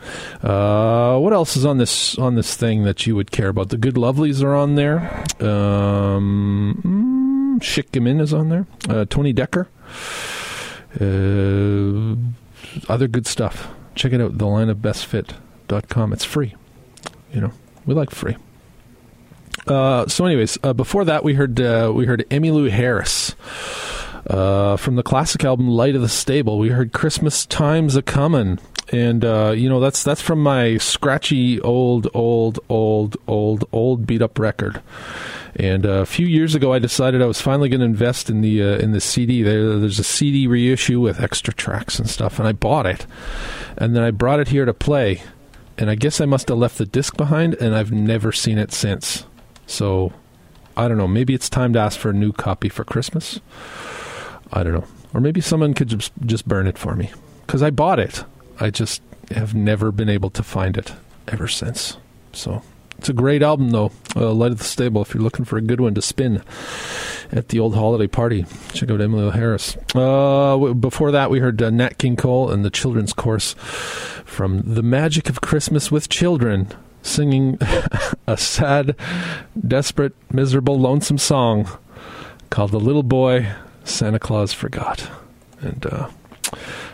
Uh, 0.43 1.19
what 1.19 1.33
else 1.33 1.57
is 1.57 1.65
on 1.65 1.79
this 1.79 2.19
on 2.19 2.35
this 2.35 2.57
thing 2.57 2.85
that 2.85 3.07
you 3.07 3.15
would 3.17 3.31
care 3.31 3.49
about? 3.49 3.69
The 3.69 3.77
Good 3.77 3.95
Lovelies 3.95 4.43
are 4.43 4.55
on 4.55 4.75
there. 4.75 5.25
Um, 5.41 7.59
mm, 7.61 8.21
is 8.21 8.35
on 8.35 8.49
there. 8.49 8.67
Uh, 8.89 9.05
Tony 9.05 9.33
Dekker. 9.33 9.67
Uh, 11.01 12.17
other 12.89 13.09
good 13.09 13.27
stuff. 13.27 13.69
Check 13.95 14.13
it 14.13 14.21
out. 14.21 14.39
The 14.39 14.47
line 14.47 14.69
of 14.69 14.79
bestfit.com. 14.79 16.13
It's 16.13 16.25
free. 16.25 16.55
You 17.33 17.43
know, 17.43 17.53
we 17.87 17.95
like 17.95 18.11
free. 18.11 18.37
Uh, 19.67 20.07
so, 20.09 20.25
anyways, 20.25 20.59
uh, 20.63 20.73
before 20.73 21.05
that, 21.05 21.25
we 21.25 21.35
heard 21.35 21.61
uh, 21.61 21.93
we 21.95 22.07
heard 22.07 22.25
Emmylou 22.31 22.71
Harris 22.71 23.35
uh, 24.27 24.77
from 24.77 24.97
the 24.97 25.03
classic 25.03 25.45
album 25.45 25.69
"Light 25.69 25.95
of 25.95 26.03
the 26.03 26.09
Stable." 26.09 26.59
We 26.59 26.69
heard 26.69 26.93
"Christmas 26.93 27.47
Time's 27.47 27.97
a 27.97 28.03
Comin'," 28.03 28.59
and 28.91 29.25
uh, 29.25 29.55
you 29.57 29.69
know 29.69 29.81
that's 29.81 30.03
that's 30.03 30.23
from 30.23 30.43
my 30.43 30.79
scratchy 30.79 31.61
old, 31.61 32.09
old, 32.15 32.61
old, 32.69 33.17
old, 33.27 33.65
old 33.73 34.07
beat 34.07 34.23
up 34.23 34.39
record. 34.39 34.83
And 35.55 35.85
uh, 35.85 36.01
a 36.01 36.07
few 36.07 36.27
years 36.27 36.55
ago, 36.55 36.73
I 36.73 36.79
decided 36.79 37.21
I 37.21 37.27
was 37.27 37.41
finally 37.41 37.69
going 37.69 37.81
to 37.81 37.87
invest 37.87 38.31
in 38.31 38.41
the 38.41 38.63
uh, 38.63 38.79
in 38.79 38.93
the 38.93 39.01
CD. 39.01 39.43
There, 39.43 39.79
there's 39.79 39.99
a 39.99 40.05
CD 40.05 40.47
reissue 40.47 41.01
with 41.01 41.21
extra 41.21 41.53
tracks 41.53 41.99
and 41.99 42.09
stuff, 42.09 42.39
and 42.39 42.49
I 42.49 42.53
bought 42.53 42.87
it. 42.87 43.07
And 43.77 43.95
then 43.97 44.03
I 44.03 44.11
brought 44.11 44.41
it 44.41 44.49
here 44.49 44.65
to 44.65 44.75
play 44.75 45.23
and 45.79 45.91
I 45.91 45.95
guess 45.95 46.21
I 46.21 46.27
must 46.27 46.49
have 46.49 46.59
left 46.59 46.79
the 46.79 46.87
disc 46.87 47.17
behind, 47.17 47.55
and 47.55 47.75
I've 47.75 47.93
never 47.93 48.33
seen 48.33 48.59
it 48.59 48.73
since. 48.73 49.25
So 49.67 50.13
I 50.77 50.89
don't 50.89 50.99
know. 50.99 51.09
Maybe 51.09 51.35
it's 51.35 51.49
time 51.49 51.73
to 51.73 51.79
ask 51.79 51.99
for 51.99 52.11
a 52.11 52.15
new 52.15 52.33
copy 52.33 52.69
for 52.69 52.85
Christmas. 52.85 53.41
I 54.53 54.63
don't 54.63 54.75
know, 54.75 54.85
or 55.15 55.21
maybe 55.21 55.41
someone 55.41 55.75
could 55.75 55.89
just 55.89 56.13
just 56.27 56.47
burn 56.47 56.67
it 56.67 56.79
for 56.79 56.95
me 56.95 57.11
because 57.47 57.63
I 57.63 57.71
bought 57.71 57.99
it. 57.99 58.25
I 58.61 58.71
just 58.71 59.03
have 59.31 59.55
never 59.55 59.91
been 59.91 60.09
able 60.09 60.31
to 60.31 60.43
find 60.43 60.77
it 60.77 60.93
ever 61.29 61.49
since. 61.49 61.97
So 62.33 62.63
it's 62.99 63.09
a 63.09 63.13
great 63.15 63.43
album, 63.43 63.71
though. 63.71 63.91
Uh, 64.15 64.31
Light 64.33 64.53
of 64.53 64.59
the 64.59 64.65
Stable. 64.65 65.03
If 65.03 65.15
you're 65.15 65.23
looking 65.23 65.45
for 65.45 65.57
a 65.57 65.63
good 65.63 65.81
one 65.81 65.95
to 65.95 66.03
spin 66.03 66.43
at 67.33 67.49
the 67.49 67.59
old 67.59 67.75
holiday 67.75 68.07
party, 68.07 68.47
check 68.75 68.91
out 68.91 69.01
Emily 69.01 69.31
Harris. 69.31 69.77
Uh, 69.95 70.53
w- 70.53 70.75
before 70.75 71.11
that, 71.11 71.31
we 71.31 71.41
heard 71.41 71.61
uh, 71.63 71.71
Nat 71.71 71.99
King 71.99 72.15
Cole 72.17 72.51
and 72.51 72.65
the 72.65 72.71
Children's 72.71 73.13
Chorus 73.13 73.55
from 74.25 74.63
The 74.63 74.83
Magic 74.83 75.29
of 75.29 75.41
Christmas 75.41 75.91
with 75.91 76.09
Children, 76.09 76.69
singing 77.03 77.59
a 78.27 78.37
sad, 78.37 78.95
desperate, 79.67 80.15
miserable, 80.33 80.79
lonesome 80.79 81.19
song 81.19 81.69
called 82.51 82.71
"The 82.71 82.81
Little 82.81 83.03
Boy 83.03 83.49
Santa 83.85 84.19
Claus 84.19 84.53
Forgot." 84.53 85.11
And 85.61 85.87
uh, 85.87 86.09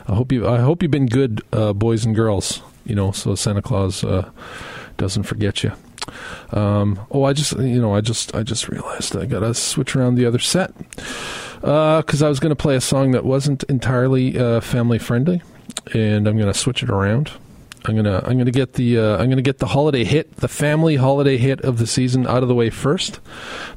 I 0.07 0.15
hope 0.15 0.31
you, 0.33 0.47
I 0.47 0.59
hope 0.59 0.83
you've 0.83 0.91
been 0.91 1.07
good, 1.07 1.43
uh, 1.53 1.73
boys 1.73 2.05
and 2.05 2.15
girls. 2.15 2.63
You 2.85 2.95
know, 2.95 3.13
so 3.13 3.35
Santa 3.35 3.63
Claus 3.63 4.05
uh, 4.05 4.31
doesn't 4.97 5.25
forget 5.25 5.63
you. 5.63 5.73
Um, 6.53 7.01
oh, 7.11 7.25
I 7.25 7.35
just, 7.35 7.53
you 7.59 7.81
know, 7.81 7.95
I 7.95 8.01
just, 8.01 8.35
I 8.35 8.43
just 8.43 8.69
realized 8.69 9.15
I 9.17 9.27
gotta 9.27 9.53
switch 9.53 9.95
around 9.95 10.15
the 10.15 10.25
other 10.25 10.39
set 10.39 10.73
because 11.61 12.23
I 12.23 12.29
was 12.29 12.41
to 12.51 12.57
play 12.57 12.77
a 12.77 12.81
song 12.81 13.11
that 13.11 13.25
wasn't 13.25 13.65
entirely 13.65 14.39
uh, 14.39 14.61
family 14.61 14.99
friendly, 14.99 15.43
and 15.93 16.27
I'm 16.27 16.39
to 16.53 16.59
switch 16.59 16.83
it 16.83 16.89
around. 16.89 17.33
I'm 17.89 17.97
gonna, 17.97 18.23
I'm 18.27 18.37
gonna 18.37 18.51
get 18.51 18.75
the, 18.75 18.99
uh, 18.99 19.17
I'm 19.17 19.31
gonna 19.31 19.43
get 19.43 19.59
the 19.59 19.67
holiday 19.67 20.05
hit, 20.05 20.37
the 20.37 20.49
family 20.49 20.97
holiday 20.97 21.39
hit 21.39 21.63
of 21.63 21.79
the 21.79 21.87
season 21.87 22.27
out 22.27 22.43
of 22.43 22.49
the 22.49 22.55
way 22.55 22.71
first. 22.71 23.21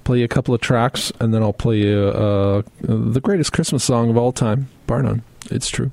Play 0.04 0.24
a 0.24 0.28
couple 0.28 0.54
of 0.54 0.62
tracks, 0.62 1.12
and 1.20 1.34
then 1.34 1.42
I'll 1.42 1.54
play 1.54 1.78
you 1.78 1.98
uh, 1.98 2.62
the 2.82 3.22
greatest 3.22 3.54
Christmas 3.54 3.84
song 3.84 4.10
of 4.10 4.18
all 4.18 4.32
time, 4.32 4.68
bar 4.88 5.02
none. 5.02 5.24
It's 5.50 5.70
true. 5.70 5.92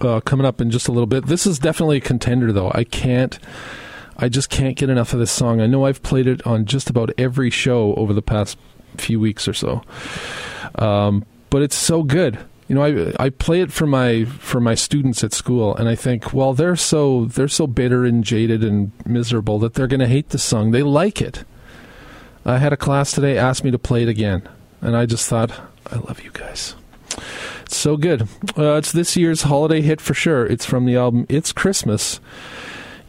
Uh, 0.00 0.20
coming 0.20 0.44
up 0.44 0.60
in 0.60 0.70
just 0.70 0.88
a 0.88 0.92
little 0.92 1.06
bit. 1.06 1.26
This 1.26 1.46
is 1.46 1.58
definitely 1.58 1.98
a 1.98 2.00
contender, 2.00 2.52
though. 2.52 2.70
I 2.74 2.84
can't. 2.84 3.38
I 4.16 4.28
just 4.28 4.50
can't 4.50 4.76
get 4.76 4.90
enough 4.90 5.12
of 5.12 5.20
this 5.20 5.30
song. 5.30 5.60
I 5.60 5.66
know 5.66 5.86
I've 5.86 6.02
played 6.02 6.26
it 6.26 6.44
on 6.44 6.64
just 6.64 6.90
about 6.90 7.10
every 7.16 7.50
show 7.50 7.94
over 7.94 8.12
the 8.12 8.22
past 8.22 8.58
few 8.96 9.20
weeks 9.20 9.46
or 9.46 9.54
so, 9.54 9.82
um, 10.74 11.24
but 11.50 11.62
it's 11.62 11.76
so 11.76 12.02
good. 12.02 12.38
You 12.68 12.74
know, 12.74 12.84
I 12.84 13.14
I 13.18 13.30
play 13.30 13.62
it 13.62 13.72
for 13.72 13.86
my 13.86 14.24
for 14.24 14.60
my 14.60 14.74
students 14.74 15.24
at 15.24 15.32
school, 15.32 15.74
and 15.74 15.88
I 15.88 15.94
think, 15.94 16.34
well, 16.34 16.52
they're 16.52 16.76
so 16.76 17.24
they're 17.24 17.48
so 17.48 17.66
bitter 17.66 18.04
and 18.04 18.22
jaded 18.22 18.62
and 18.62 18.92
miserable 19.06 19.58
that 19.60 19.72
they're 19.72 19.86
going 19.86 20.00
to 20.00 20.06
hate 20.06 20.28
the 20.28 20.38
song. 20.38 20.70
They 20.70 20.82
like 20.82 21.22
it. 21.22 21.44
I 22.44 22.58
had 22.58 22.74
a 22.74 22.76
class 22.76 23.12
today 23.12 23.38
asked 23.38 23.64
me 23.64 23.70
to 23.70 23.78
play 23.78 24.02
it 24.02 24.08
again, 24.08 24.46
and 24.82 24.94
I 24.96 25.06
just 25.06 25.28
thought, 25.28 25.50
I 25.90 25.96
love 25.96 26.22
you 26.22 26.30
guys. 26.30 26.74
It's 27.62 27.76
so 27.76 27.96
good. 27.96 28.22
Uh, 28.56 28.76
it's 28.76 28.92
this 28.92 29.16
year's 29.16 29.42
holiday 29.42 29.80
hit 29.80 30.00
for 30.00 30.14
sure. 30.14 30.46
It's 30.46 30.64
from 30.64 30.84
the 30.84 30.96
album 30.96 31.26
It's 31.28 31.52
Christmas. 31.52 32.20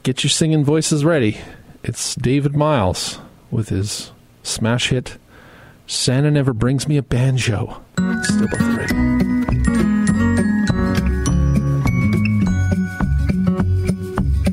Get 0.03 0.23
your 0.23 0.31
singing 0.31 0.63
voices 0.63 1.03
ready. 1.03 1.37
It's 1.83 2.15
David 2.15 2.55
Miles 2.55 3.19
with 3.51 3.69
his 3.69 4.11
smash 4.43 4.89
hit 4.89 5.17
Santa 5.89 6.29
Never 6.29 6.53
Brings 6.53 6.87
Me 6.87 6.97
a 6.97 7.01
Banjo. 7.01 7.81
Steel 8.21 8.47
Belted 8.47 8.77
Radio. 8.77 8.95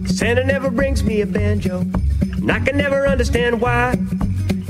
Santa 0.06 0.44
never 0.44 0.70
brings 0.70 1.04
me 1.04 1.20
a 1.20 1.26
banjo, 1.26 1.80
and 1.80 2.50
I 2.50 2.58
can 2.60 2.78
never 2.78 3.06
understand 3.06 3.60
why. 3.60 3.98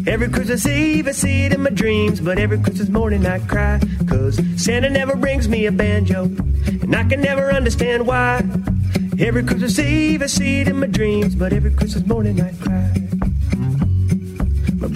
Every 0.08 0.28
Christmas 0.28 0.66
Eve 0.66 1.06
I 1.06 1.12
see 1.12 1.44
it 1.44 1.52
in 1.52 1.62
my 1.62 1.70
dreams, 1.70 2.20
but 2.20 2.36
every 2.36 2.58
Christmas 2.58 2.88
morning 2.88 3.24
I 3.24 3.38
cry. 3.38 3.78
Cause 4.08 4.40
Santa 4.56 4.90
never 4.90 5.14
brings 5.14 5.46
me 5.48 5.66
a 5.66 5.72
banjo, 5.72 6.24
and 6.24 6.96
I 6.96 7.04
can 7.04 7.20
never 7.20 7.52
understand 7.52 8.08
why. 8.08 8.38
Every 9.20 9.44
Christmas 9.44 9.78
Eve 9.78 10.20
I 10.20 10.26
see 10.26 10.62
it 10.62 10.66
in 10.66 10.80
my 10.80 10.88
dreams, 10.88 11.36
but 11.36 11.52
every 11.52 11.70
Christmas 11.70 12.04
morning 12.08 12.40
I 12.40 12.52
cry. 12.54 13.25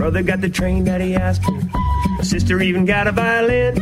Brother 0.00 0.22
got 0.22 0.40
the 0.40 0.48
train 0.48 0.84
that 0.84 1.02
he 1.02 1.14
asked 1.14 1.44
for, 1.44 2.24
sister 2.24 2.58
even 2.62 2.86
got 2.86 3.06
a 3.06 3.12
violin. 3.12 3.76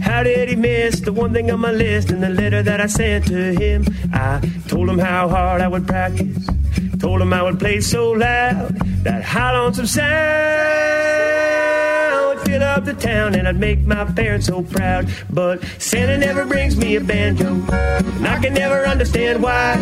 How 0.00 0.22
did 0.22 0.48
he 0.48 0.56
miss 0.56 1.00
the 1.00 1.12
one 1.12 1.34
thing 1.34 1.50
on 1.50 1.60
my 1.60 1.70
list 1.70 2.10
in 2.10 2.22
the 2.22 2.30
letter 2.30 2.62
that 2.62 2.80
I 2.80 2.86
sent 2.86 3.26
to 3.26 3.52
him? 3.52 3.84
I 4.14 4.40
told 4.68 4.88
him 4.88 4.98
how 4.98 5.28
hard 5.28 5.60
I 5.60 5.68
would 5.68 5.86
practice. 5.86 6.48
Told 6.98 7.20
him 7.20 7.34
I 7.34 7.42
would 7.42 7.58
play 7.58 7.82
so 7.82 8.12
loud 8.12 8.74
that 9.04 9.22
high 9.22 9.52
lonesome 9.52 9.86
sound 9.86 11.23
fill 12.54 12.62
up 12.62 12.84
the 12.84 12.94
town 12.94 13.34
and 13.34 13.48
I'd 13.48 13.58
make 13.58 13.80
my 13.80 14.04
parents 14.04 14.46
so 14.46 14.62
proud. 14.62 15.08
But 15.28 15.64
Santa 15.78 16.16
never 16.16 16.44
brings 16.44 16.76
me 16.76 16.94
a 16.94 17.00
banjo, 17.00 17.48
and 17.48 18.26
I 18.26 18.40
can 18.40 18.54
never 18.54 18.86
understand 18.86 19.42
why. 19.42 19.74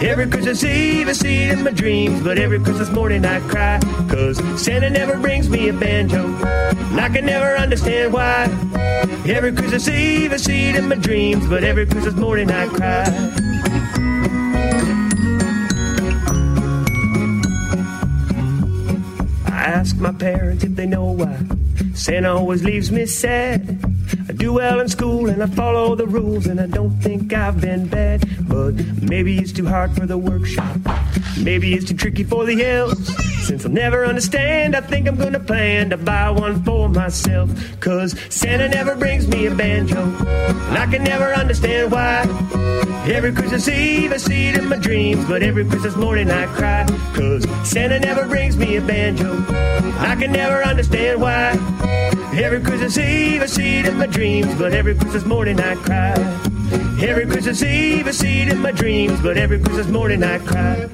Every 0.00 0.28
Christmas 0.28 0.62
Eve 0.62 1.08
I 1.08 1.12
see 1.12 1.36
it 1.44 1.58
in 1.58 1.64
my 1.64 1.72
dreams, 1.72 2.22
but 2.22 2.38
every 2.38 2.60
Christmas 2.60 2.90
morning 2.90 3.24
I 3.24 3.40
cry. 3.40 3.80
Cause 4.08 4.38
Santa 4.62 4.90
never 4.90 5.18
brings 5.18 5.48
me 5.48 5.70
a 5.70 5.72
banjo, 5.72 6.24
and 6.26 7.00
I 7.00 7.08
can 7.08 7.26
never 7.26 7.56
understand 7.56 8.12
why. 8.12 8.44
Every 9.26 9.52
Christmas 9.52 9.88
Eve 9.88 10.32
I 10.32 10.36
see 10.36 10.68
it 10.68 10.76
in 10.76 10.88
my 10.88 10.96
dreams, 10.96 11.48
but 11.48 11.64
every 11.64 11.86
Christmas 11.86 12.14
morning 12.14 12.48
I 12.50 12.68
cry. 12.68 13.47
Ask 19.68 19.96
my 19.96 20.12
parents 20.12 20.64
if 20.64 20.74
they 20.76 20.86
know 20.86 21.12
why 21.12 21.36
Santa 21.94 22.32
always 22.32 22.64
leaves 22.64 22.90
me 22.90 23.06
sad. 23.06 23.78
I 24.28 24.32
do 24.32 24.52
well 24.54 24.80
in 24.80 24.88
school 24.88 25.28
and 25.28 25.42
I 25.42 25.46
follow 25.46 25.94
the 25.94 26.06
rules, 26.06 26.46
and 26.46 26.60
I 26.60 26.66
don't 26.66 26.96
think 27.00 27.32
I've 27.32 27.60
been 27.60 27.86
bad. 27.88 28.24
But 28.48 28.72
maybe 29.02 29.36
it's 29.38 29.52
too 29.52 29.66
hard 29.66 29.94
for 29.94 30.06
the 30.06 30.16
workshop. 30.16 30.76
Maybe 31.42 31.74
it's 31.74 31.86
too 31.86 31.96
tricky 31.96 32.24
for 32.24 32.44
the 32.44 32.64
elves. 32.64 33.14
Since 33.46 33.64
I'll 33.64 33.72
never 33.72 34.04
understand, 34.06 34.76
I 34.76 34.80
think 34.80 35.08
I'm 35.08 35.16
gonna 35.16 35.40
plan 35.40 35.90
to 35.90 35.96
buy 35.96 36.30
one 36.30 36.62
for 36.62 36.88
myself. 36.88 37.50
Cause 37.80 38.14
Santa 38.30 38.68
never 38.68 38.94
brings 38.94 39.26
me 39.26 39.46
a 39.46 39.54
banjo, 39.54 40.02
and 40.02 40.78
I 40.78 40.86
can 40.86 41.02
never 41.02 41.34
understand 41.34 41.90
why. 41.90 42.22
Every 43.10 43.32
Christmas 43.32 43.66
Eve 43.68 44.12
I 44.12 44.18
see 44.18 44.48
it 44.48 44.56
in 44.56 44.68
my 44.68 44.76
dreams, 44.76 45.24
but 45.26 45.42
every 45.42 45.64
Christmas 45.64 45.96
morning 45.96 46.30
I 46.30 46.46
cry. 46.46 46.86
Cause 47.14 47.46
Santa 47.68 47.98
never 47.98 48.26
brings 48.26 48.56
me 48.56 48.76
a 48.76 48.80
banjo, 48.80 49.34
I 49.98 50.16
can 50.18 50.32
never 50.32 50.64
understand 50.64 51.20
why. 51.20 51.50
Every 52.34 52.60
Christmas 52.60 52.96
Eve 52.98 53.42
I 53.42 53.46
see 53.46 53.78
it 53.78 53.86
in 53.86 53.98
my 53.98 54.06
dreams, 54.06 54.54
but 54.56 54.72
every 54.72 54.94
Christmas 54.94 55.24
morning 55.24 55.60
I 55.60 55.74
cry. 55.76 56.14
Every 57.00 57.26
Christmas 57.26 57.62
Eve 57.62 58.06
I 58.06 58.10
see 58.12 58.42
it 58.42 58.48
in 58.48 58.58
my 58.60 58.72
dreams, 58.72 59.20
but 59.20 59.36
every 59.36 59.58
Christmas 59.60 59.88
morning 59.88 60.22
I 60.22 60.38
cry. 60.38 60.88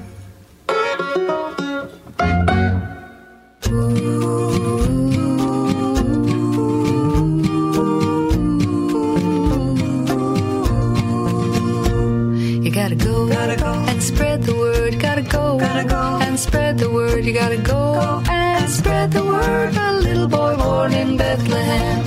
Bethlehem. 21.35 21.99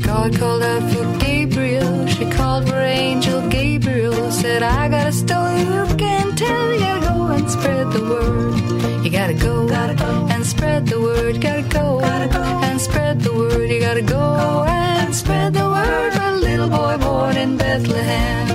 God 0.00 0.38
called 0.38 0.62
out 0.62 0.90
for 0.90 1.18
Gabriel. 1.18 2.06
She 2.06 2.24
called 2.30 2.66
for 2.66 2.80
Angel 2.80 3.46
Gabriel. 3.48 4.30
Said, 4.30 4.62
I 4.62 4.88
got 4.88 5.08
a 5.08 5.12
story 5.12 5.60
you 5.60 5.96
can 5.96 6.34
tell. 6.34 6.72
You 6.72 6.80
gotta 6.80 7.06
go 7.06 7.26
and 7.26 7.50
spread 7.50 7.92
the 7.92 8.02
word. 8.02 9.04
You 9.04 9.10
gotta 9.10 9.34
go, 9.34 9.68
gotta 9.68 9.94
go 9.94 10.26
and 10.30 10.46
spread 10.46 10.86
the 10.86 10.98
word. 10.98 11.42
Gotta 11.42 11.62
go, 11.62 12.00
gotta 12.00 12.28
go 12.28 12.42
and 12.42 12.80
spread 12.80 13.20
the 13.20 13.34
word. 13.34 13.70
You 13.70 13.80
gotta 13.80 14.02
go 14.02 14.64
and 14.66 15.14
spread 15.14 15.52
the 15.52 15.68
word. 15.68 16.12
A 16.14 16.30
little 16.36 16.70
boy 16.70 16.96
born 16.98 17.36
in 17.36 17.58
Bethlehem. 17.58 18.48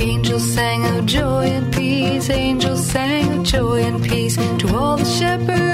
Angels 0.00 0.54
sang 0.54 0.86
of 0.86 1.04
joy 1.04 1.44
and 1.48 1.70
peace. 1.74 2.30
Angels 2.30 2.86
sang 2.86 3.40
of 3.40 3.44
joy 3.44 3.82
and 3.82 4.02
peace 4.02 4.36
to 4.36 4.74
all 4.74 4.96
the 4.96 5.04
shepherds 5.04 5.71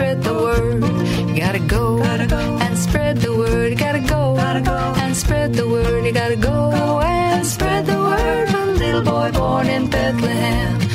spread 0.00 0.22
the 0.22 0.32
word. 0.32 0.82
You 1.28 1.36
gotta 1.36 1.58
go, 1.58 1.98
gotta 1.98 2.26
go 2.26 2.38
and 2.38 2.78
spread 2.78 3.18
the 3.18 3.36
word. 3.36 3.70
You 3.70 3.76
gotta 3.76 4.00
go, 4.00 4.34
gotta 4.34 4.62
go 4.62 4.78
and 5.02 5.14
spread 5.14 5.52
the 5.52 5.68
word. 5.68 6.06
You 6.06 6.12
gotta 6.12 6.36
go 6.36 7.00
and 7.04 7.46
spread 7.46 7.84
the 7.84 7.98
word. 7.98 8.48
A 8.48 8.64
little 8.82 9.02
boy 9.02 9.30
born 9.32 9.66
in 9.66 9.90
Bethlehem. 9.90 10.89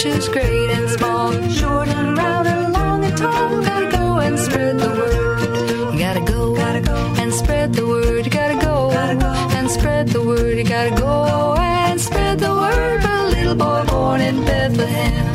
Creatures 0.00 0.28
great 0.30 0.70
and 0.70 0.88
small, 0.88 1.30
short 1.50 1.88
and 1.88 2.16
round 2.16 2.46
and 2.48 2.72
long 2.72 3.04
and 3.04 3.18
tall, 3.18 3.62
gotta 3.62 3.90
go 3.90 4.18
and 4.18 4.38
spread 4.38 4.78
the 4.78 4.88
word. 4.88 5.92
You 5.92 5.98
gotta 5.98 6.20
go, 6.20 6.54
gotta 6.54 6.80
go 6.80 7.14
and 7.18 7.34
spread 7.34 7.74
the 7.74 7.86
word. 7.86 8.24
You 8.24 8.30
gotta 8.30 8.54
go, 8.54 8.90
gotta 8.90 9.16
go 9.16 9.32
and 9.58 9.70
spread 9.70 10.08
the 10.08 10.22
word. 10.22 10.56
You 10.56 10.64
gotta 10.64 10.94
go 10.98 11.54
and 11.58 12.00
spread 12.00 12.38
the 12.38 12.50
word. 12.50 13.04
A 13.04 13.26
little 13.28 13.54
boy 13.54 13.84
born 13.88 14.22
in 14.22 14.42
Bethlehem 14.44 15.26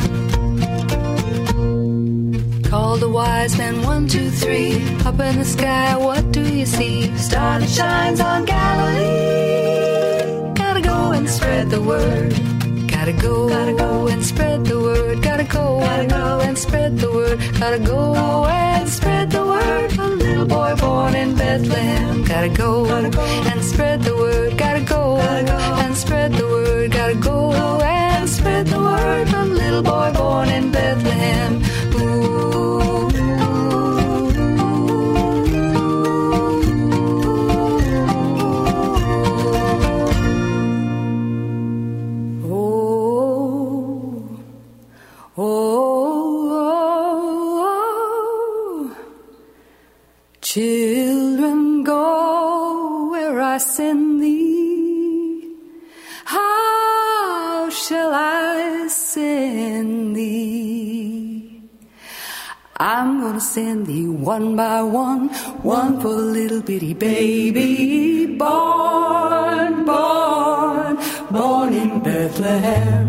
called 2.64 3.00
the 3.00 3.08
wise 3.08 3.56
men 3.56 3.82
one, 3.82 4.08
two, 4.08 4.30
three. 4.30 4.82
Up 5.04 5.20
in 5.20 5.38
the 5.38 5.44
sky, 5.44 5.96
what 5.96 6.32
do 6.32 6.42
you 6.42 6.66
see? 6.66 7.16
Star 7.16 7.60
that 7.60 7.70
shines 7.70 8.20
on 8.20 8.44
Galilee. 8.44 9.44
Gotta 10.54 10.80
go 10.80 11.12
and 11.12 11.30
spread 11.30 11.70
the 11.70 11.80
word. 11.80 12.55
Gotta 13.06 13.22
go, 13.22 13.48
gotta 13.48 13.72
go 13.72 14.08
and 14.08 14.26
spread 14.26 14.64
the 14.64 14.80
word. 14.80 15.22
Gotta 15.22 15.44
go, 15.44 15.78
gotta 15.78 16.06
go 16.08 16.40
and 16.40 16.58
spread 16.58 16.98
the 16.98 17.08
word. 17.12 17.38
Gotta 17.60 17.78
go 17.78 18.16
and 18.46 18.88
spread 18.88 19.30
the 19.30 19.46
word. 19.46 19.92
A 19.96 20.08
little 20.08 20.44
boy 20.44 20.74
born 20.74 21.14
in 21.14 21.36
Bethlehem. 21.36 22.24
Gotta 22.24 22.48
go, 22.48 22.84
gotta 22.84 23.10
go 23.10 23.22
and 23.22 23.62
spread 23.62 24.02
the 24.02 24.16
word. 24.16 24.58
Gotta 24.58 24.80
go, 24.80 25.18
gotta 25.18 25.44
go 25.44 25.58
and 25.84 25.96
spread 25.96 26.32
the 26.32 26.48
word. 26.48 26.90
Gotta 26.90 27.14
go 27.14 27.52
and 27.80 28.28
spread 28.28 28.66
the 28.66 28.80
word. 28.80 29.28
A 29.28 29.44
little 29.44 29.82
boy 29.84 30.12
born 30.12 30.48
in 30.48 30.72
Bethlehem. 30.72 31.62
Ooh. 31.94 33.05
Send 63.56 63.86
thee 63.86 64.06
one 64.06 64.54
by 64.54 64.82
one, 64.82 65.30
one 65.64 65.98
for 66.02 66.12
the 66.14 66.28
little 66.38 66.60
bitty 66.60 66.92
baby 66.92 68.26
born, 68.26 69.86
born, 69.86 70.98
born 71.30 71.72
in 71.72 72.00
Bethlehem. 72.02 73.08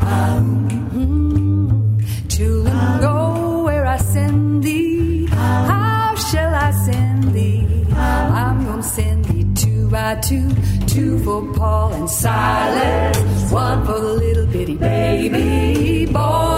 Hmm. 0.00 1.90
Children, 2.28 3.00
go 3.02 3.62
where 3.64 3.84
I 3.84 3.98
send 3.98 4.62
thee. 4.64 5.26
How 5.26 6.14
shall 6.14 6.54
I 6.54 6.70
send 6.86 7.34
thee? 7.34 7.84
I'm 7.92 8.64
gonna 8.64 8.82
send 8.82 9.26
thee 9.26 9.44
two 9.54 9.90
by 9.90 10.14
two, 10.14 10.48
two 10.86 11.18
for 11.24 11.42
Paul 11.52 11.92
and 11.92 12.08
Silas, 12.08 13.52
one 13.52 13.84
for 13.84 14.00
the 14.00 14.14
little 14.14 14.46
bitty 14.46 14.76
baby 14.76 16.06
born, 16.10 16.57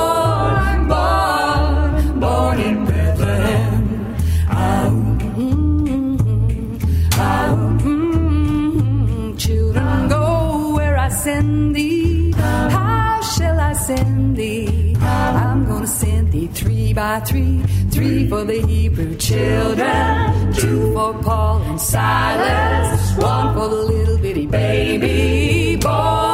send 13.97 14.37
thee? 14.37 14.97
I'm 15.01 15.67
gonna 15.67 15.87
send 15.87 16.31
thee 16.33 16.49
three 16.59 16.93
by 16.93 17.21
three, 17.21 17.63
three 17.91 18.29
for 18.29 18.45
the 18.45 18.61
Hebrew 18.73 19.17
children, 19.17 20.53
two 20.55 20.93
for 20.95 21.13
Paul 21.27 21.63
and 21.63 21.81
Silas, 21.81 23.17
one 23.17 23.49
for 23.55 23.69
the 23.75 23.83
little 23.93 24.19
bitty 24.19 24.47
baby 24.47 25.77
born, 25.77 26.30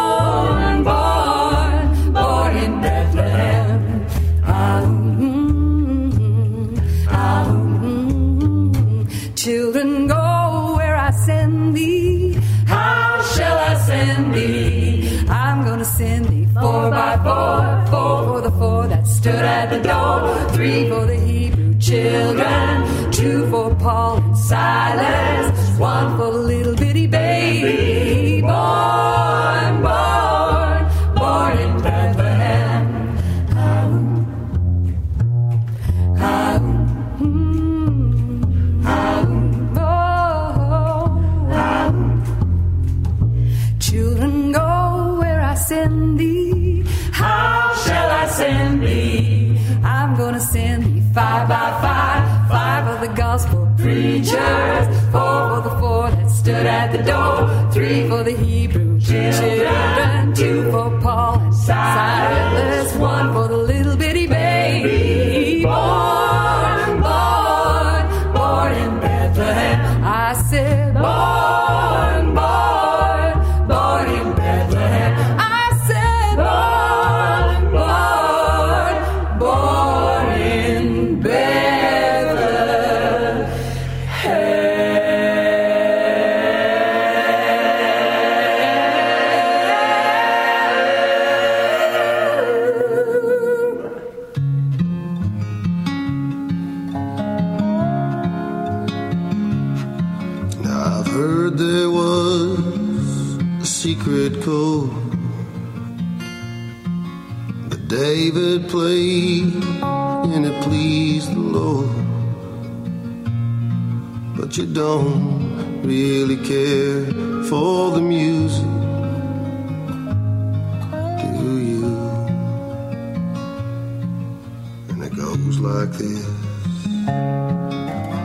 like 125.66 125.92
this. 125.92 126.26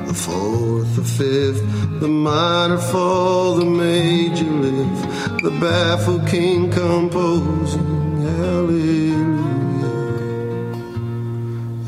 The 0.08 0.14
fourth, 0.14 0.96
the 0.96 1.04
fifth, 1.04 1.62
the 2.00 2.08
minor 2.08 2.78
fall, 2.78 3.56
the 3.56 3.66
major 3.66 4.52
lift, 4.66 5.02
the 5.44 5.52
baffled 5.60 6.28
king 6.28 6.70
composing. 6.72 8.00
Hallelujah, 8.22 9.32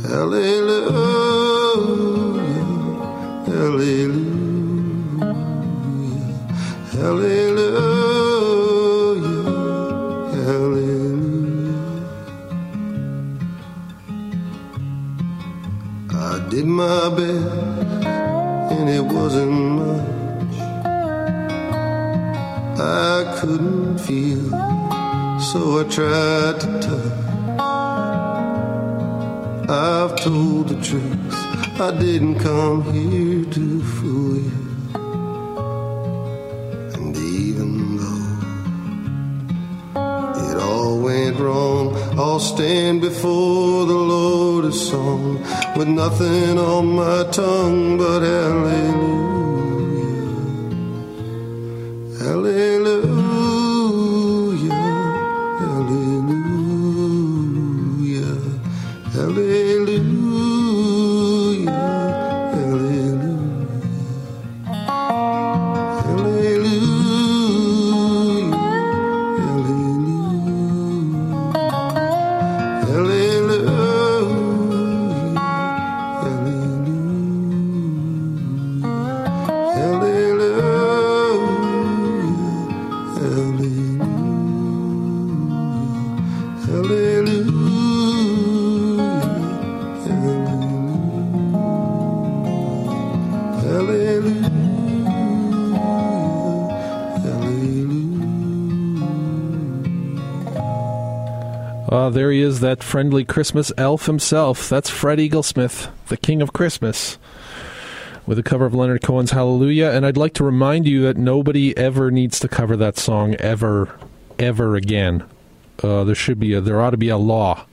hallelujah, 0.07 0.89
hallelujah, 3.51 4.33
hallelujah, 6.93 7.42
couldn't 23.43 23.97
feel, 23.97 24.49
so 25.37 25.81
I 25.81 25.83
tried 25.89 26.61
to 26.61 26.67
touch. 26.85 27.19
I've 29.69 30.15
told 30.23 30.69
the 30.69 30.79
truth. 30.81 31.33
I 31.77 31.91
didn't 31.99 32.39
come 32.39 32.83
here 32.93 33.43
to 33.43 33.81
fool 33.81 34.37
you. 34.37 34.59
And 36.95 37.17
even 37.17 37.97
though 37.97 38.29
it 40.47 40.57
all 40.57 40.99
went 41.01 41.37
wrong, 41.37 41.97
I'll 42.17 42.39
stand 42.39 43.01
before 43.01 43.85
the 43.85 44.01
Lord 44.13 44.63
of 44.63 44.73
song 44.73 45.43
with 45.75 45.89
nothing 45.89 46.57
on 46.57 46.95
my 46.95 47.25
tongue 47.29 47.97
but 47.97 48.21
hallelujah. 48.21 49.12
Uh, 101.93 102.09
there 102.09 102.31
he 102.31 102.41
is, 102.41 102.59
that 102.59 102.81
friendly 102.81 103.23
Christmas 103.23 103.71
elf 103.77 104.07
himself. 104.07 104.67
That's 104.67 104.89
Fred 104.89 105.19
Eaglesmith, 105.19 105.91
the 106.07 106.17
King 106.17 106.41
of 106.41 106.51
Christmas, 106.51 107.19
with 108.25 108.39
a 108.39 108.41
cover 108.41 108.65
of 108.65 108.73
Leonard 108.73 109.03
Cohen's 109.03 109.29
Hallelujah. 109.29 109.91
And 109.91 110.03
I'd 110.03 110.17
like 110.17 110.33
to 110.33 110.43
remind 110.43 110.87
you 110.87 111.03
that 111.03 111.17
nobody 111.17 111.77
ever 111.77 112.09
needs 112.09 112.39
to 112.39 112.47
cover 112.47 112.75
that 112.77 112.97
song 112.97 113.35
ever, 113.35 113.95
ever 114.39 114.75
again. 114.75 115.23
Uh, 115.83 116.03
there 116.03 116.15
should 116.15 116.39
be 116.39 116.55
a, 116.55 116.61
there 116.61 116.81
ought 116.81 116.89
to 116.89 116.97
be 116.97 117.09
a 117.09 117.17
law 117.17 117.67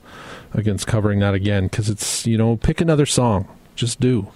against 0.53 0.85
covering 0.85 1.17
that 1.21 1.33
again 1.33 1.63
because 1.63 1.89
it's 1.89 2.27
you 2.27 2.37
know 2.37 2.57
pick 2.57 2.79
another 2.79 3.07
song, 3.07 3.47
just 3.75 3.99
do. 3.99 4.27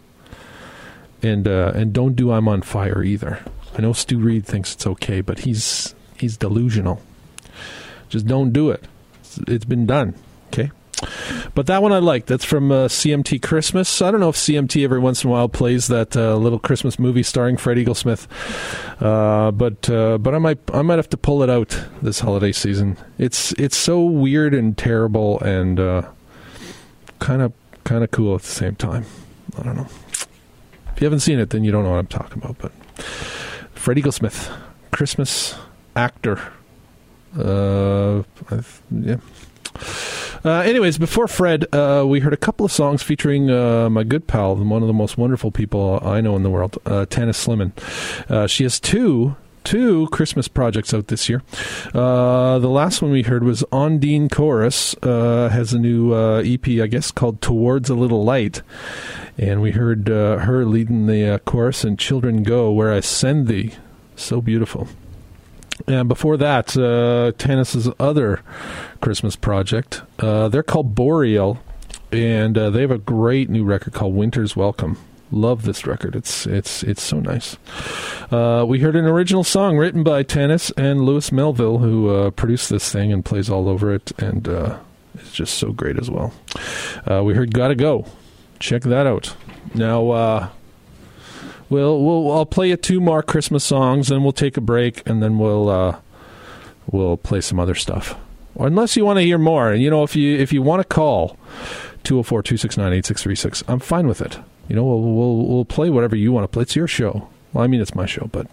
And 1.21 1.47
uh, 1.47 1.73
and 1.75 1.93
don't 1.93 2.15
do 2.15 2.31
I'm 2.31 2.47
on 2.47 2.63
fire 2.63 3.03
either. 3.03 3.45
I 3.77 3.81
know 3.81 3.93
Stu 3.93 4.17
Reed 4.17 4.47
thinks 4.47 4.73
it's 4.73 4.87
okay, 4.87 5.21
but 5.21 5.41
he's 5.41 5.93
he's 6.17 6.37
delusional. 6.37 7.03
Just 8.09 8.25
don't 8.25 8.51
do 8.51 8.71
it 8.71 8.83
it's 9.47 9.65
been 9.65 9.85
done. 9.85 10.15
Okay. 10.47 10.71
But 11.53 11.67
that 11.67 11.81
one 11.81 11.91
I 11.91 11.99
like. 11.99 12.25
That's 12.25 12.45
from 12.45 12.71
uh, 12.71 12.87
CMT 12.87 13.41
Christmas. 13.41 14.01
I 14.01 14.11
don't 14.11 14.19
know 14.21 14.29
if 14.29 14.35
CMT 14.35 14.83
every 14.83 14.99
once 14.99 15.23
in 15.23 15.29
a 15.29 15.33
while 15.33 15.49
plays 15.49 15.87
that 15.87 16.15
uh, 16.15 16.35
little 16.37 16.59
Christmas 16.59 16.97
movie 16.97 17.23
starring 17.23 17.57
Fred 17.57 17.77
Eaglesmith, 17.77 18.27
uh, 19.01 19.51
but 19.51 19.89
uh, 19.89 20.17
but 20.17 20.33
I 20.33 20.37
might 20.39 20.59
I 20.73 20.81
might 20.81 20.97
have 20.97 21.09
to 21.09 21.17
pull 21.17 21.43
it 21.43 21.49
out 21.49 21.79
this 22.01 22.21
holiday 22.21 22.53
season. 22.53 22.97
It's 23.17 23.51
it's 23.53 23.77
so 23.77 24.03
weird 24.03 24.53
and 24.53 24.77
terrible 24.77 25.39
and 25.41 25.77
kind 27.19 27.41
of 27.41 27.53
kind 27.83 28.03
of 28.03 28.11
cool 28.11 28.35
at 28.35 28.41
the 28.41 28.47
same 28.47 28.75
time. 28.75 29.05
I 29.57 29.63
don't 29.63 29.75
know. 29.75 29.87
If 30.95 31.01
you 31.01 31.05
haven't 31.05 31.21
seen 31.21 31.39
it, 31.39 31.49
then 31.49 31.63
you 31.63 31.71
don't 31.71 31.83
know 31.83 31.91
what 31.91 31.99
I'm 31.99 32.07
talking 32.07 32.41
about. 32.41 32.57
But 32.57 32.71
Fred 33.73 33.97
Eaglesmith, 33.97 34.55
Christmas 34.91 35.55
actor. 35.95 36.53
Uh, 37.37 38.23
yeah. 38.91 39.17
Uh, 40.43 40.59
anyways, 40.59 40.97
before 40.97 41.27
Fred, 41.27 41.65
uh, 41.73 42.05
we 42.07 42.19
heard 42.19 42.33
a 42.33 42.37
couple 42.37 42.65
of 42.65 42.71
songs 42.71 43.01
featuring 43.01 43.49
uh, 43.49 43.89
my 43.89 44.03
good 44.03 44.27
pal, 44.27 44.55
one 44.55 44.81
of 44.81 44.87
the 44.87 44.93
most 44.93 45.17
wonderful 45.17 45.51
people 45.51 45.99
I 46.03 46.21
know 46.21 46.35
in 46.35 46.43
the 46.43 46.49
world, 46.51 46.77
uh, 46.85 47.05
Slimmon. 47.07 47.71
Uh, 48.29 48.47
she 48.47 48.63
has 48.63 48.79
two 48.79 49.35
two 49.65 50.07
Christmas 50.11 50.47
projects 50.47 50.93
out 50.93 51.07
this 51.07 51.27
year. 51.27 51.41
Uh, 51.93 52.59
the 52.59 52.69
last 52.69 53.01
one 53.01 53.11
we 53.11 53.23
heard 53.23 53.43
was 53.43 53.63
Ondine 53.71 54.31
Chorus 54.31 54.95
uh, 55.01 55.49
has 55.49 55.73
a 55.73 55.79
new 55.79 56.13
uh, 56.13 56.41
EP, 56.45 56.67
I 56.67 56.87
guess, 56.87 57.11
called 57.11 57.41
Towards 57.41 57.89
a 57.89 57.95
Little 57.95 58.23
Light, 58.23 58.61
and 59.37 59.61
we 59.61 59.71
heard 59.71 60.09
uh, 60.09 60.37
her 60.37 60.63
leading 60.65 61.07
the 61.07 61.27
uh, 61.27 61.37
chorus 61.39 61.83
in 61.83 61.97
"Children 61.97 62.43
Go 62.43 62.71
Where 62.71 62.93
I 62.93 62.99
Send 62.99 63.47
Thee." 63.47 63.73
So 64.15 64.39
beautiful. 64.39 64.87
And 65.87 66.07
before 66.07 66.37
that, 66.37 66.75
uh, 66.77 67.31
Tannis's 67.37 67.89
other 67.99 68.41
Christmas 69.01 69.35
project, 69.35 70.01
uh, 70.19 70.47
they're 70.47 70.63
called 70.63 70.95
Boreal, 70.95 71.59
and 72.11 72.57
uh, 72.57 72.69
they 72.69 72.81
have 72.81 72.91
a 72.91 72.97
great 72.97 73.49
new 73.49 73.63
record 73.63 73.93
called 73.93 74.15
Winter's 74.15 74.55
Welcome. 74.55 74.97
Love 75.31 75.63
this 75.63 75.85
record. 75.85 76.15
It's 76.15 76.45
it's 76.45 76.83
it's 76.83 77.01
so 77.01 77.19
nice. 77.19 77.57
Uh, 78.31 78.63
we 78.67 78.79
heard 78.79 78.95
an 78.95 79.05
original 79.05 79.43
song 79.43 79.75
written 79.75 80.03
by 80.03 80.23
Tanis 80.23 80.71
and 80.77 81.01
Lewis 81.01 81.31
Melville, 81.31 81.79
who 81.79 82.09
uh, 82.09 82.29
produced 82.31 82.69
this 82.69 82.91
thing 82.91 83.11
and 83.11 83.25
plays 83.25 83.49
all 83.49 83.67
over 83.67 83.93
it, 83.93 84.11
and 84.19 84.47
uh, 84.47 84.77
it's 85.15 85.33
just 85.33 85.55
so 85.55 85.71
great 85.71 85.97
as 85.97 86.09
well. 86.09 86.31
Uh, 87.09 87.23
we 87.23 87.33
heard 87.33 87.53
"Gotta 87.53 87.75
Go." 87.75 88.05
Check 88.59 88.83
that 88.83 89.05
out. 89.07 89.35
Now, 89.73 90.51
we'll 91.69 92.01
we'll 92.03 92.31
I'll 92.31 92.45
play 92.45 92.69
you 92.69 92.77
two 92.77 92.99
more 92.99 93.23
Christmas 93.23 93.63
songs, 93.63 94.11
and 94.11 94.23
we'll 94.23 94.33
take 94.33 94.57
a 94.57 94.61
break, 94.61 95.07
and 95.07 95.21
then 95.21 95.37
we'll 95.37 95.69
uh, 95.69 95.99
we'll 96.91 97.17
play 97.17 97.41
some 97.41 97.59
other 97.59 97.75
stuff. 97.75 98.15
Or 98.55 98.67
unless 98.67 98.95
you 98.95 99.05
want 99.05 99.17
to 99.17 99.23
hear 99.23 99.37
more, 99.37 99.73
you 99.73 99.89
know, 99.89 100.03
if 100.03 100.15
you 100.15 100.37
if 100.37 100.53
you 100.53 100.61
want 100.61 100.81
to 100.81 100.87
call 100.87 101.37
204-269-8636, 102.03 103.63
I'm 103.67 103.79
fine 103.79 104.07
with 104.07 104.21
it. 104.21 104.39
You 104.69 104.75
know, 104.75 104.85
we'll 104.85 105.01
we'll 105.01 105.45
we'll 105.47 105.65
play 105.65 105.89
whatever 105.89 106.15
you 106.15 106.31
want 106.31 106.45
to 106.45 106.47
play. 106.47 106.63
It's 106.63 106.75
your 106.75 106.87
show. 106.87 107.27
Well, 107.53 107.63
I 107.63 107.67
mean, 107.67 107.81
it's 107.81 107.95
my 107.95 108.05
show, 108.05 108.29
but 108.31 108.47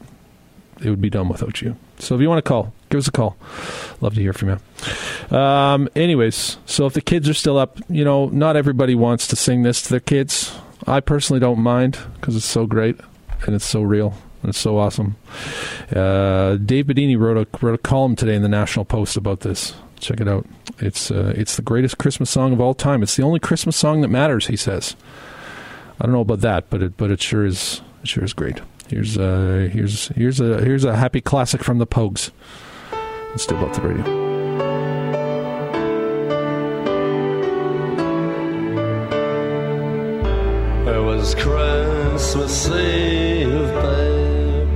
it 0.80 0.90
would 0.90 1.00
be 1.00 1.10
done 1.10 1.28
without 1.28 1.62
you. 1.62 1.76
So 1.98 2.14
if 2.14 2.20
you 2.20 2.28
want 2.28 2.44
to 2.44 2.48
call, 2.48 2.72
give 2.90 2.98
us 2.98 3.08
a 3.08 3.12
call. 3.12 3.36
Love 4.00 4.14
to 4.14 4.20
hear 4.20 4.32
from 4.32 4.48
you. 4.50 5.36
Um, 5.36 5.88
anyways, 5.94 6.58
so 6.66 6.86
if 6.86 6.94
the 6.94 7.00
kids 7.00 7.28
are 7.28 7.34
still 7.34 7.58
up, 7.58 7.78
you 7.88 8.04
know, 8.04 8.26
not 8.26 8.56
everybody 8.56 8.94
wants 8.94 9.28
to 9.28 9.36
sing 9.36 9.62
this 9.62 9.82
to 9.82 9.90
their 9.90 10.00
kids. 10.00 10.56
I 10.86 11.00
personally 11.00 11.40
don't 11.40 11.60
mind 11.60 11.98
because 12.14 12.36
it's 12.36 12.44
so 12.44 12.66
great 12.66 12.98
and 13.46 13.54
it's 13.54 13.64
so 13.64 13.82
real 13.82 14.14
and 14.42 14.50
it's 14.50 14.58
so 14.58 14.78
awesome. 14.78 15.16
Uh, 15.94 16.56
Dave 16.56 16.86
Bidini 16.86 17.18
wrote 17.18 17.36
a 17.36 17.64
wrote 17.64 17.74
a 17.74 17.78
column 17.78 18.16
today 18.16 18.34
in 18.34 18.42
the 18.42 18.48
National 18.48 18.84
Post 18.84 19.16
about 19.16 19.40
this. 19.40 19.74
Check 20.00 20.20
it 20.20 20.28
out. 20.28 20.46
It's 20.78 21.10
uh, 21.10 21.32
it's 21.36 21.56
the 21.56 21.62
greatest 21.62 21.98
Christmas 21.98 22.30
song 22.30 22.52
of 22.52 22.60
all 22.60 22.74
time. 22.74 23.02
It's 23.02 23.16
the 23.16 23.22
only 23.22 23.38
Christmas 23.38 23.76
song 23.76 24.00
that 24.00 24.08
matters. 24.08 24.48
He 24.48 24.56
says. 24.56 24.96
I 26.00 26.06
don't 26.06 26.14
know 26.14 26.20
about 26.20 26.40
that, 26.40 26.68
but 26.70 26.82
it 26.82 26.96
but 26.96 27.10
it 27.12 27.22
sure 27.22 27.46
is 27.46 27.80
it 28.02 28.08
sure 28.08 28.24
is 28.24 28.32
great. 28.32 28.60
Here's 28.88 29.16
uh 29.16 29.68
here's 29.72 30.08
here's 30.08 30.40
a 30.40 30.60
here's 30.62 30.84
a 30.84 30.96
happy 30.96 31.20
classic 31.20 31.62
from 31.62 31.78
the 31.78 31.86
Pogues. 31.86 32.30
It's 33.34 33.44
Steel 33.44 33.60
Belted 33.60 33.84
Radio. 33.84 34.31
Was 41.22 41.34
Christmas 41.36 42.68
Eve, 42.68 43.72
babe, 43.84 44.68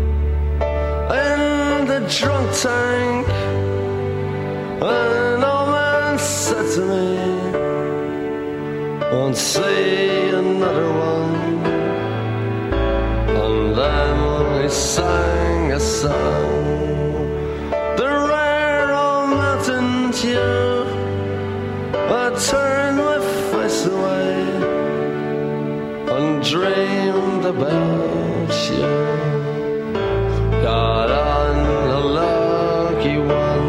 in 1.26 1.86
the 1.90 2.00
drunk 2.16 2.48
tank. 2.62 3.26
An 4.80 5.42
old 5.42 5.68
man 5.74 6.18
said 6.18 6.66
to 6.74 6.82
me, 6.92 7.08
"Won't 9.12 9.36
see 9.36 10.28
another 10.42 10.90
one." 11.14 11.34
And 13.42 13.60
then 13.80 14.62
he 14.62 14.68
sang 14.68 15.72
a 15.72 15.80
song, 15.98 16.64
the 18.00 18.10
rare 18.30 18.88
old 19.04 19.28
mountain. 19.40 19.88
I 22.20 22.24
turned 22.46 22.75
dreamed 26.50 27.44
about 27.44 28.52
you. 28.70 28.86
Got 30.62 31.10
on 31.10 31.56
a 31.90 32.00
lucky 32.20 33.18
one. 33.18 33.68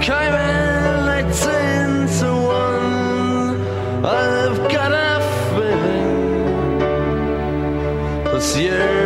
Came 0.00 0.34
in 0.34 1.08
eighteen 1.18 1.90
to 2.18 2.30
one. 2.34 3.60
I've 4.06 4.58
got 4.72 4.92
a 4.92 5.20
feeling 5.52 6.78
this 8.24 8.56
year. 8.56 8.97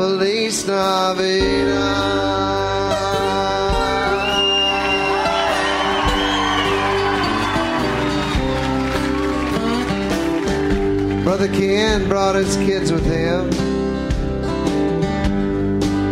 Feliz 0.00 0.66
Navidad. 0.66 1.76
Brother 11.22 11.48
Ken 11.48 12.08
brought 12.08 12.34
his 12.34 12.56
kids 12.56 12.90
with 12.90 13.04
him. 13.04 13.50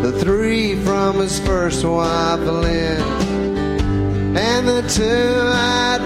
The 0.03 0.12
three 0.20 0.76
from 0.84 1.20
his 1.20 1.41
first 1.41 1.82
wife, 1.82 2.41
Lynn, 2.41 3.01
and 4.36 4.68
the 4.68 4.82
two 4.82 5.41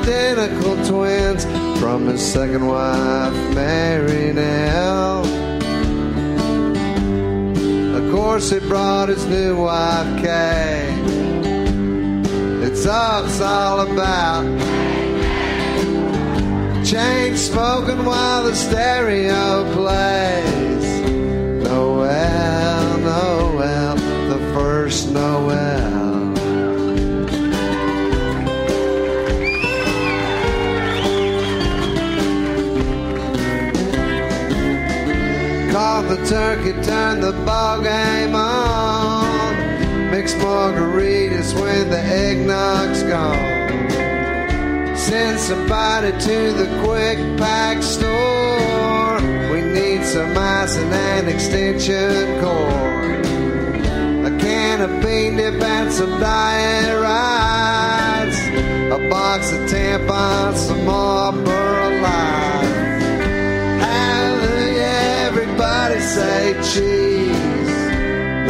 identical 0.07 0.77
twins 0.87 1.45
from 1.81 2.07
his 2.07 2.23
second 2.25 2.65
wife, 2.65 3.35
Mary 3.57 4.33
Nell 4.33 5.12
course, 8.13 8.51
he 8.51 8.59
brought 8.61 9.09
his 9.09 9.25
new 9.25 9.57
wife, 9.57 10.23
Kay. 10.23 10.95
It 12.63 12.85
talks 12.85 13.41
all 13.41 13.81
about 13.81 14.45
chain 16.85 17.39
smoking 17.39 18.05
while 18.05 18.45
the 18.45 18.55
stereo 18.55 19.65
plays. 19.73 20.85
Noel, 21.65 22.99
Noel, 22.99 23.97
the 24.29 24.39
first 24.53 25.11
Noel. 25.11 25.82
The 36.09 36.27
turkey, 36.27 36.73
turned 36.83 37.23
the 37.23 37.33
ball 37.47 37.81
game 37.81 38.35
on. 38.35 40.11
Mix 40.11 40.35
margaritas 40.35 41.55
when 41.59 41.89
the 41.89 41.97
eggnog's 41.97 43.03
gone. 43.05 44.97
Send 44.97 45.41
somebody 45.41 46.13
to 46.13 46.53
the 46.53 46.67
quick 46.85 47.19
pack 47.39 47.83
store. 47.83 49.21
We 49.51 49.63
need 49.63 50.05
some 50.05 50.37
ice 50.37 50.77
and 50.77 50.93
an 50.93 51.29
extension 51.29 52.41
cord. 52.41 53.27
A 54.27 54.39
can 54.39 54.81
of 54.83 55.03
bean 55.03 55.37
dip 55.37 55.61
and 55.63 55.91
some 55.93 56.21
Diet 56.21 57.01
Rites. 57.01 58.39
A 58.93 59.09
box 59.09 59.51
of 59.51 59.61
tampons, 59.71 60.57
some 60.57 60.85
more. 60.85 61.72
Say 66.13 66.53
cheese. 66.73 67.75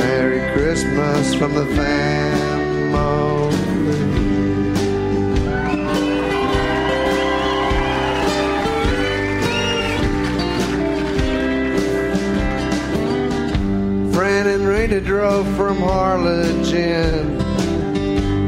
Merry 0.02 0.40
Christmas 0.52 1.32
from 1.34 1.54
the 1.54 1.66
family. 1.66 2.02
Fran 14.12 14.48
and 14.48 14.66
Rita 14.66 15.00
drove 15.00 15.46
from 15.56 15.76
Harlingen. 15.76 17.40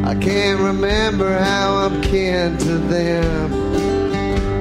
I 0.04 0.16
can't 0.16 0.58
remember 0.60 1.38
how 1.38 1.76
I'm 1.76 2.02
kin 2.02 2.58
to 2.58 2.78
them. 2.78 3.50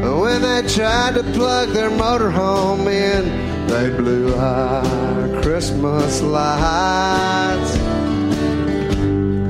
But 0.02 0.20
when 0.20 0.44
they 0.44 0.62
tried 0.68 1.16
to 1.16 1.24
plug 1.34 1.70
their 1.70 1.90
motorhome 1.90 2.86
in, 2.86 3.43
they 3.74 3.90
blew 3.90 4.36
our 4.36 5.42
Christmas 5.42 6.22
lights. 6.22 7.76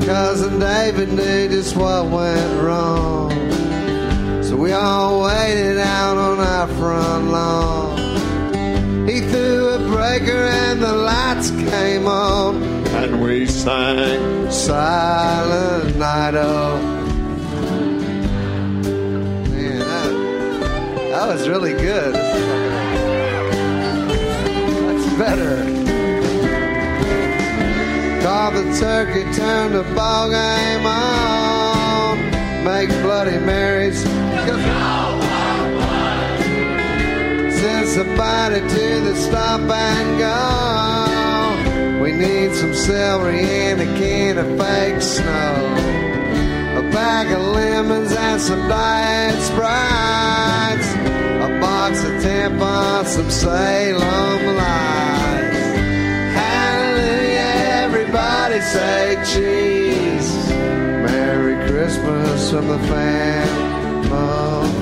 Cousin 0.05 0.59
David 0.59 1.09
knew 1.09 1.49
just 1.49 1.75
what 1.75 2.05
went 2.05 2.61
wrong. 2.61 3.31
So 4.41 4.55
we 4.55 4.71
all 4.71 5.23
waited 5.23 5.77
out 5.77 6.15
on 6.15 6.39
our 6.39 6.67
front 6.79 7.31
lawn. 7.31 7.97
He 9.09 9.19
threw 9.19 9.67
a 9.71 9.79
breaker 9.89 10.45
and 10.61 10.81
the 10.81 10.93
lights 10.93 11.51
came 11.51 12.07
on. 12.07 12.63
And 13.03 13.21
we 13.21 13.45
sang 13.45 14.49
Silent 14.49 15.97
Night. 15.97 16.35
Oh, 16.35 16.77
man, 19.51 19.79
that, 19.79 21.09
that 21.11 21.27
was 21.27 21.49
really 21.49 21.73
good. 21.73 22.12
Better. 25.23 25.55
Call 28.23 28.51
the 28.51 28.65
turkey, 28.77 29.23
turn 29.33 29.71
the 29.71 29.83
ball 29.95 30.29
game 30.29 30.85
on. 30.85 32.17
Make 32.65 32.89
Bloody 33.03 33.39
Marys. 33.39 33.99
Send 37.59 37.87
somebody 37.87 38.59
to 38.75 38.85
the 39.07 39.15
stop 39.15 39.61
and 39.61 40.09
go. 40.25 42.03
We 42.03 42.11
need 42.11 42.53
some 42.55 42.73
celery 42.73 43.45
and 43.67 43.79
a 43.81 43.89
can 43.99 44.37
of 44.37 44.49
fake 44.59 45.01
snow. 45.01 45.55
A 46.79 46.83
bag 46.91 47.31
of 47.31 47.41
lemons 47.59 48.11
and 48.11 48.41
some 48.41 48.67
diet 48.67 49.39
sprites. 49.49 50.89
A 51.47 51.49
box 51.61 52.03
of 52.03 52.13
tampons, 52.23 53.07
some 53.15 53.31
Salem 53.31 54.57
lights. 54.57 55.12
Say 58.63 59.15
cheese. 59.25 60.49
Merry 61.05 61.55
Christmas 61.69 62.49
from 62.49 62.67
the 62.67 62.79
family. 62.79 64.72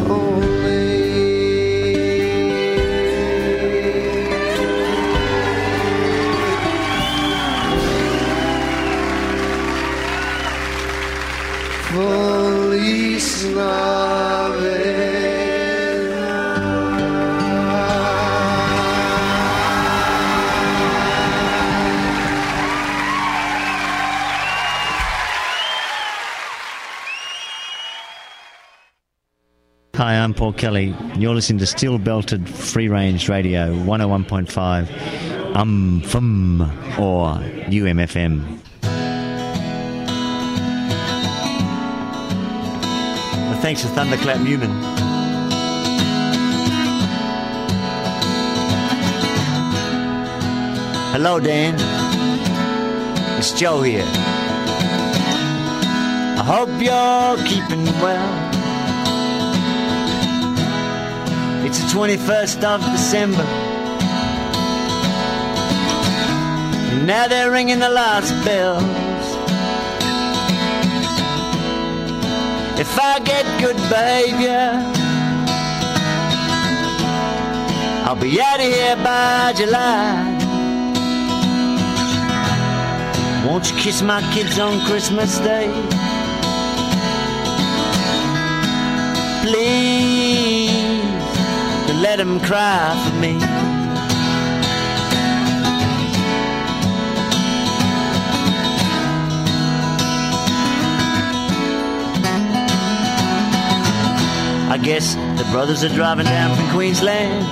Hi, 30.01 30.17
I'm 30.17 30.33
Paul 30.33 30.53
Kelly. 30.53 30.95
You're 31.15 31.35
listening 31.35 31.59
to 31.59 31.67
Steel 31.67 31.99
Belted 31.99 32.49
Free 32.49 32.87
Range 32.87 33.29
Radio 33.29 33.71
101.5 33.85 35.55
Um 35.55 36.01
Fum 36.01 36.61
or 36.97 37.35
UMFM. 37.69 38.57
Thanks 43.61 43.83
to 43.83 43.89
Thunderclap 43.89 44.41
Newman. 44.41 44.71
Hello, 51.13 51.39
Dan. 51.39 51.75
It's 53.37 53.51
Joe 53.51 53.83
here. 53.83 54.03
I 56.39 56.43
hope 56.43 56.69
you're 56.81 57.37
keeping 57.47 57.85
well. 58.01 58.50
It's 61.63 61.79
the 61.79 61.87
21st 61.95 62.63
of 62.63 62.81
December. 62.91 63.43
And 66.91 67.05
now 67.05 67.27
they're 67.27 67.51
ringing 67.51 67.79
the 67.79 67.89
last 67.89 68.31
bells. 68.43 68.83
If 72.79 72.99
I 72.99 73.19
get 73.19 73.45
good 73.61 73.77
behavior, 73.89 74.71
I'll 78.05 78.15
be 78.15 78.41
out 78.41 78.59
of 78.59 78.65
here 78.65 78.95
by 78.95 79.53
July. 79.55 80.31
Won't 83.45 83.69
you 83.69 83.77
kiss 83.77 84.01
my 84.01 84.21
kids 84.33 84.57
on 84.57 84.83
Christmas 84.87 85.37
Day? 85.37 85.69
Please 89.43 90.10
let 92.11 92.19
him 92.19 92.41
cry 92.41 92.91
for 93.07 93.15
me. 93.21 93.37
I 104.69 104.77
guess 104.83 105.15
the 105.37 105.47
brothers 105.51 105.85
are 105.85 105.95
driving 105.95 106.25
down 106.25 106.57
from 106.57 106.69
Queensland. 106.71 107.45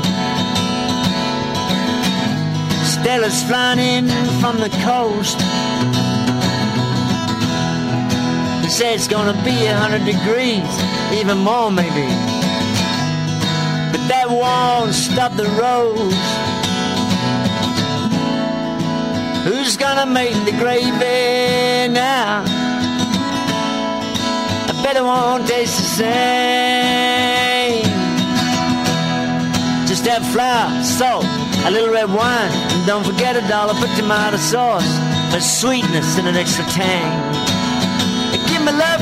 Stella's 2.86 3.42
flying 3.44 3.80
in 3.80 4.10
from 4.42 4.58
the 4.58 4.68
coast. 4.84 5.40
They 8.62 8.68
say 8.68 8.94
it's 8.94 9.08
gonna 9.08 9.42
be 9.46 9.68
a 9.68 9.74
hundred 9.74 10.04
degrees, 10.04 10.68
even 11.18 11.38
more 11.38 11.72
maybe 11.72 12.29
won't 14.30 14.94
stop 14.94 15.36
the 15.36 15.46
rose. 15.60 16.14
Who's 19.46 19.78
gonna 19.78 20.06
make 20.06 20.34
the 20.46 20.52
gravy 20.52 21.92
now? 21.92 22.44
I 24.68 24.72
bet 24.84 24.96
it 24.96 25.04
won't 25.04 25.48
taste 25.48 25.78
the 25.78 25.84
same. 26.04 26.20
Just 29.88 30.06
add 30.08 30.24
flour, 30.32 30.84
salt, 30.84 31.26
a 31.66 31.72
little 31.72 31.92
red 31.92 32.10
wine, 32.10 32.52
and 32.52 32.86
don't 32.86 33.04
forget 33.04 33.36
a 33.36 33.42
dollar 33.48 33.74
for 33.74 33.88
tomato 33.96 34.38
sauce 34.38 34.88
for 35.34 35.40
sweetness 35.40 36.18
and 36.20 36.28
an 36.28 36.36
extra 36.36 36.66
tang. 36.66 37.12
Give 38.50 38.62
me 38.62 38.72
love 38.72 39.02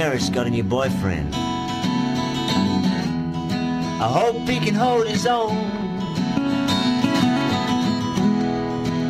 I 0.00 0.04
Mary's 0.04 0.30
got 0.30 0.46
a 0.46 0.50
new 0.50 0.62
boyfriend. 0.62 1.34
I 4.00 4.08
hope 4.08 4.48
he 4.48 4.58
can 4.58 4.74
hold 4.74 5.06
his 5.06 5.26
own. 5.26 5.54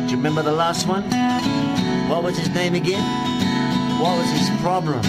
Do 0.05 0.11
you 0.11 0.17
remember 0.17 0.43
the 0.43 0.51
last 0.51 0.89
one? 0.89 1.03
What 2.09 2.23
was 2.23 2.37
his 2.37 2.49
name 2.49 2.75
again? 2.75 3.01
What 4.01 4.17
was 4.17 4.29
his 4.31 4.49
problem? 4.59 5.01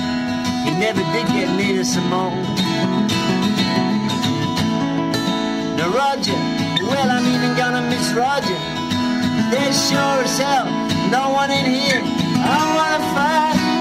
He 0.62 0.70
never 0.70 1.02
did 1.10 1.26
get 1.34 1.50
near 1.56 1.82
Simone. 1.82 2.44
Now 5.76 5.90
Roger, 5.90 6.38
well 6.86 7.10
I'm 7.10 7.26
even 7.26 7.56
gonna 7.56 7.82
miss 7.90 8.12
Roger. 8.12 8.58
There's 9.50 9.90
sure 9.90 10.22
as 10.22 10.38
hell 10.38 10.66
no 11.10 11.30
one 11.30 11.50
in 11.50 11.66
here. 11.66 12.02
I 12.38 12.62
wanna 12.78 13.02
fight, 13.14 13.71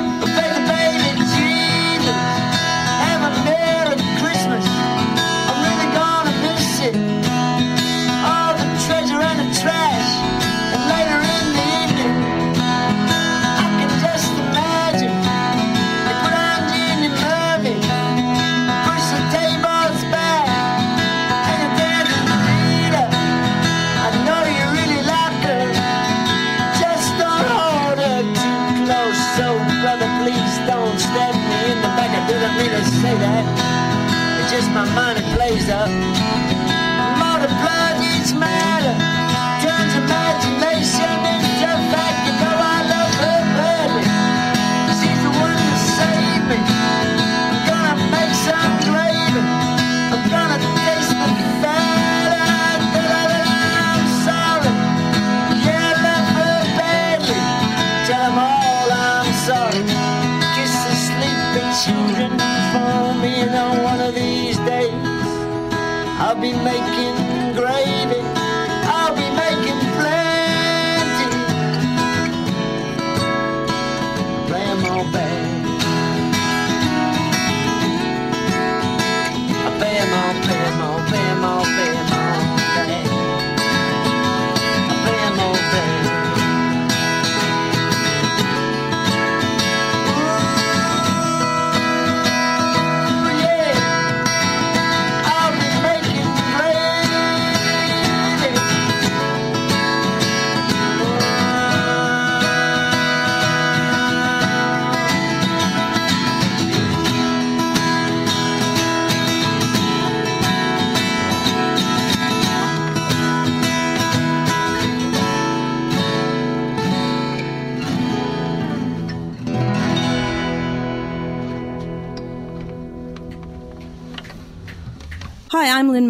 my 34.85 35.13
it 35.13 35.37
plays 35.37 35.69
up. 35.69 36.30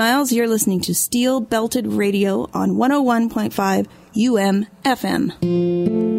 Miles. 0.02 0.32
You're 0.32 0.48
listening 0.48 0.82
to 0.82 0.96
Steel 0.96 1.42
Belted 1.42 1.86
Radio 1.86 2.50
on 2.56 2.72
101.5 2.72 3.86
UM 4.18 4.66
FM. 4.84 6.11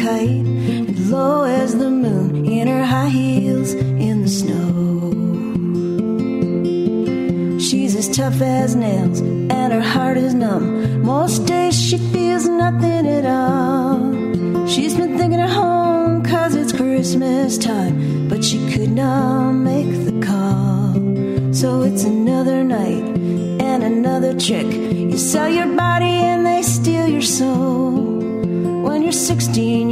Kite 0.00 0.46
and 0.46 1.10
low 1.10 1.44
as 1.44 1.76
the 1.76 1.90
moon 1.90 2.46
in 2.46 2.66
her 2.66 2.84
high 2.84 3.10
heels 3.10 3.72
in 3.74 4.22
the 4.22 4.28
snow. 4.28 4.80
She's 7.60 7.94
as 7.94 8.08
tough 8.08 8.40
as 8.40 8.74
nails 8.74 9.20
and 9.20 9.72
her 9.74 9.82
heart 9.82 10.16
is 10.16 10.32
numb. 10.32 11.02
Most 11.02 11.44
days 11.46 11.78
she 11.78 11.98
feels 11.98 12.48
nothing 12.48 13.06
at 13.06 13.26
all. 13.26 14.66
She's 14.66 14.96
been 14.96 15.18
thinking 15.18 15.40
of 15.40 15.50
home 15.50 16.24
cause 16.24 16.54
it's 16.54 16.72
Christmas 16.72 17.58
time, 17.58 18.28
but 18.28 18.42
she 18.42 18.58
could 18.72 18.92
not 18.92 19.52
make 19.52 19.92
the 20.06 20.18
call. 20.26 20.94
So 21.52 21.82
it's 21.82 22.04
another 22.04 22.64
night 22.64 23.04
and 23.68 23.82
another 23.82 24.32
trick. 24.38 24.72
You 25.12 25.18
sell 25.18 25.50
your 25.50 25.76
body 25.76 26.06
and 26.30 26.46
they 26.46 26.62
steal 26.62 27.06
your 27.06 27.28
soul. 27.38 28.20
When 28.86 29.02
you're 29.02 29.12
16 29.12 29.89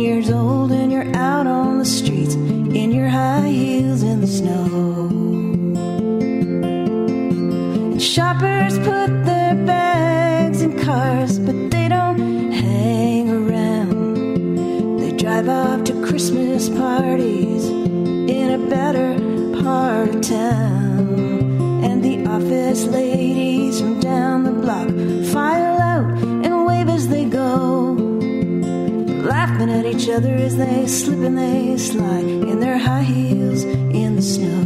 other 30.19 30.35
as 30.35 30.57
they 30.57 30.85
slip 30.89 31.21
and 31.21 31.39
they 31.39 31.77
slide 31.77 32.25
in 32.25 32.59
their 32.59 32.77
high 32.77 33.05
heels 33.05 33.63
in 33.63 34.17
the 34.17 34.23
snow. 34.23 34.65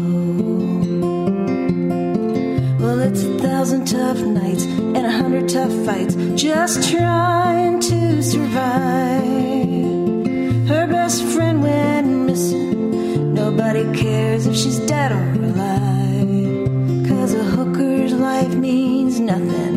Well, 2.81 3.01
it's 3.01 3.23
a 3.23 3.39
thousand 3.39 3.85
tough 3.85 4.17
nights 4.21 4.65
and 4.65 5.05
a 5.05 5.11
hundred 5.11 5.51
tough 5.51 5.75
fights 5.85 6.15
just 6.41 6.91
trying 6.91 7.81
to 7.81 8.23
survive. 8.23 9.23
Her 10.73 10.87
best 10.87 11.23
friend 11.23 11.63
went 11.63 12.07
missing. 12.29 13.35
Nobody 13.35 13.85
cares 13.93 14.47
if 14.47 14.57
she's 14.57 14.79
dead 14.87 15.13
or 15.13 15.33
alive. 15.51 17.09
Cause 17.09 17.35
a 17.35 17.45
hooker's 17.45 18.15
life 18.15 18.55
means 18.55 19.21
nothing. 19.21 19.72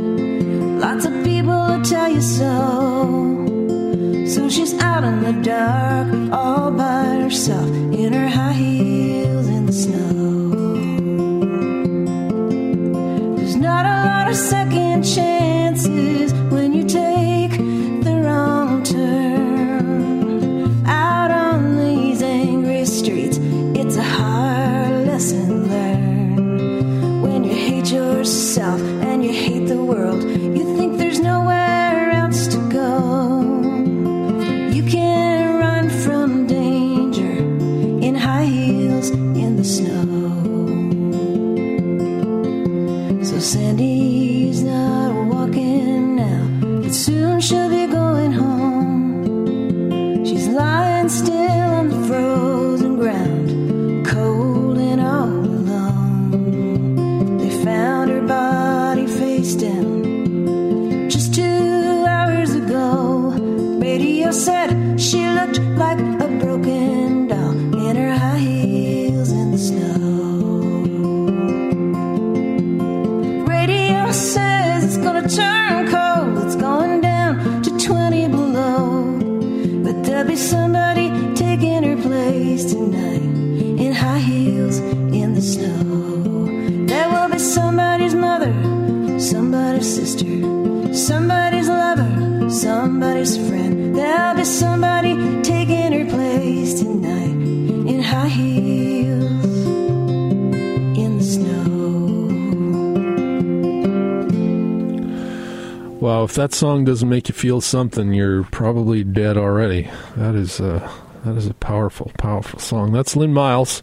If 106.25 106.35
that 106.35 106.53
song 106.53 106.83
doesn't 106.83 107.07
make 107.07 107.29
you 107.29 107.33
feel 107.33 107.61
something, 107.61 108.13
you're 108.13 108.43
probably 108.43 109.03
dead 109.03 109.37
already. 109.37 109.89
That 110.17 110.35
is 110.35 110.59
uh, 110.59 110.91
that 111.23 111.37
is 111.37 111.47
a 111.47 111.53
powerful, 111.53 112.11
powerful 112.17 112.59
song. 112.59 112.91
That's 112.91 113.15
Lynn 113.15 113.33
Miles 113.33 113.81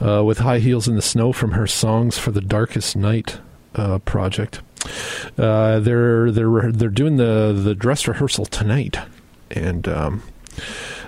uh, 0.00 0.24
with 0.24 0.38
High 0.38 0.58
Heels 0.58 0.88
in 0.88 0.96
the 0.96 1.02
Snow 1.02 1.32
from 1.32 1.52
her 1.52 1.66
Songs 1.66 2.18
for 2.18 2.30
the 2.30 2.40
Darkest 2.40 2.96
Night 2.96 3.38
uh, 3.74 3.98
project. 4.00 4.62
Uh, 5.38 5.78
they're 5.80 6.30
they're 6.30 6.72
they're 6.72 6.88
doing 6.88 7.16
the 7.16 7.52
the 7.52 7.74
dress 7.74 8.08
rehearsal 8.08 8.46
tonight, 8.46 8.98
and 9.50 9.86
um, 9.86 10.22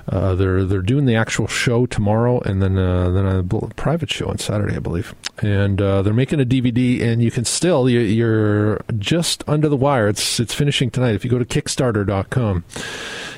uh, 0.09 0.34
they're 0.34 0.64
they're 0.64 0.82
doing 0.82 1.07
the 1.07 1.14
actual 1.14 1.46
show 1.46 1.86
tomorrow, 1.86 2.40
and 2.40 2.61
then 2.61 2.76
uh, 2.78 3.11
then 3.11 3.26
a 3.26 3.42
private 3.76 4.11
show 4.11 4.28
on 4.28 4.38
Saturday, 4.38 4.76
I 4.76 4.80
believe. 4.80 5.14
And 5.38 5.80
uh, 5.80 6.03
they're 6.03 6.12
making 6.12 6.40
a 6.40 6.44
DVD, 6.44 7.00
and 7.00 7.22
you 7.22 7.30
can 7.30 7.44
still 7.44 7.88
you, 7.88 8.00
you're 8.00 8.80
just 8.98 9.44
under 9.48 9.68
the 9.68 9.76
wire. 9.76 10.09
It's 10.09 10.40
it's 10.40 10.55
finishing 10.55 10.90
tonight. 10.90 11.14
If 11.14 11.24
you 11.24 11.30
go 11.30 11.38
to 11.38 11.44
Kickstarter.com, 11.44 12.64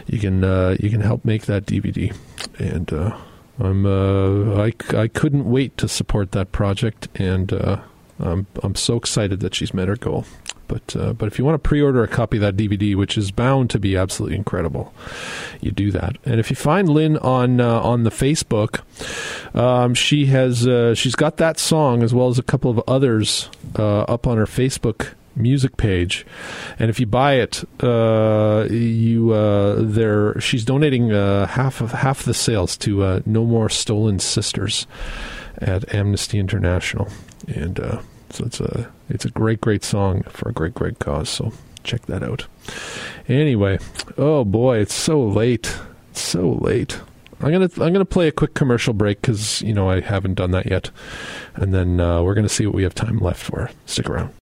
you 0.06 0.18
can 0.18 0.42
uh, 0.42 0.76
you 0.80 0.90
can 0.90 1.00
help 1.00 1.24
make 1.24 1.46
that 1.46 1.66
DVD, 1.66 2.16
and 2.58 2.92
uh, 2.92 3.16
I'm 3.58 3.84
uh, 3.84 4.62
I 4.62 4.72
I 4.96 5.08
couldn't 5.08 5.44
wait 5.44 5.76
to 5.78 5.88
support 5.88 6.32
that 6.32 6.52
project, 6.52 7.08
and 7.16 7.52
I'm 8.18 8.46
I'm 8.62 8.74
so 8.74 8.96
excited 8.96 9.40
that 9.40 9.54
she's 9.54 9.74
met 9.74 9.88
her 9.88 9.96
goal. 9.96 10.24
But 10.68 10.96
uh, 10.96 11.12
but 11.12 11.26
if 11.26 11.38
you 11.38 11.44
want 11.44 11.62
to 11.62 11.68
pre-order 11.68 12.02
a 12.02 12.08
copy 12.08 12.38
of 12.38 12.40
that 12.42 12.56
DVD, 12.56 12.94
which 12.94 13.18
is 13.18 13.30
bound 13.30 13.70
to 13.70 13.78
be 13.78 13.96
absolutely 13.96 14.36
incredible, 14.36 14.94
you 15.60 15.70
do 15.70 15.90
that. 15.92 16.16
And 16.24 16.40
if 16.40 16.50
you 16.50 16.56
find 16.56 16.88
Lynn 16.88 17.16
on 17.18 17.60
uh, 17.60 17.80
on 17.80 18.04
the 18.04 18.10
Facebook, 18.10 18.80
um, 19.54 19.94
she 19.94 20.26
has 20.26 20.66
uh, 20.66 20.94
she's 20.94 21.14
got 21.14 21.36
that 21.38 21.58
song 21.58 22.02
as 22.02 22.14
well 22.14 22.28
as 22.28 22.38
a 22.38 22.42
couple 22.42 22.70
of 22.70 22.82
others 22.86 23.50
uh, 23.78 24.02
up 24.02 24.26
on 24.26 24.36
her 24.38 24.46
Facebook 24.46 25.14
music 25.36 25.76
page 25.76 26.24
and 26.78 26.90
if 26.90 27.00
you 27.00 27.06
buy 27.06 27.32
it 27.34 27.64
uh 27.82 28.68
you 28.70 29.32
uh 29.32 29.74
there 29.80 30.38
she's 30.40 30.64
donating 30.64 31.10
half 31.10 31.80
of 31.80 31.90
half 31.90 32.22
the 32.22 32.32
sales 32.32 32.76
to 32.76 33.20
no 33.26 33.44
more 33.44 33.68
stolen 33.68 34.20
sisters 34.20 34.86
at 35.58 35.92
amnesty 35.92 36.38
international 36.38 37.08
and 37.48 37.80
uh 37.80 38.00
so 38.30 38.44
it's 38.44 38.60
a 38.60 38.90
it's 39.08 39.24
a 39.24 39.30
great 39.30 39.60
great 39.60 39.84
song 39.84 40.22
for 40.24 40.48
a 40.48 40.52
great 40.52 40.74
great 40.74 40.98
cause 40.98 41.28
so 41.28 41.52
check 41.82 42.04
that 42.06 42.22
out 42.22 42.46
anyway 43.28 43.78
oh 44.16 44.44
boy 44.44 44.78
it's 44.78 44.94
so 44.94 45.22
late 45.22 45.78
it's 46.10 46.20
so 46.20 46.50
late 46.52 47.00
I'm 47.40 47.52
gonna 47.52 47.68
I'm 47.76 47.92
gonna 47.92 48.06
play 48.06 48.28
a 48.28 48.32
quick 48.32 48.54
commercial 48.54 48.94
break 48.94 49.20
because 49.20 49.60
you 49.60 49.74
know 49.74 49.90
I 49.90 50.00
haven't 50.00 50.34
done 50.34 50.52
that 50.52 50.64
yet, 50.64 50.90
and 51.54 51.74
then 51.74 52.00
uh, 52.00 52.22
we're 52.22 52.34
gonna 52.34 52.48
see 52.48 52.64
what 52.64 52.74
we 52.74 52.84
have 52.84 52.94
time 52.94 53.18
left 53.18 53.42
for. 53.42 53.70
Stick 53.84 54.08
around. 54.08 54.32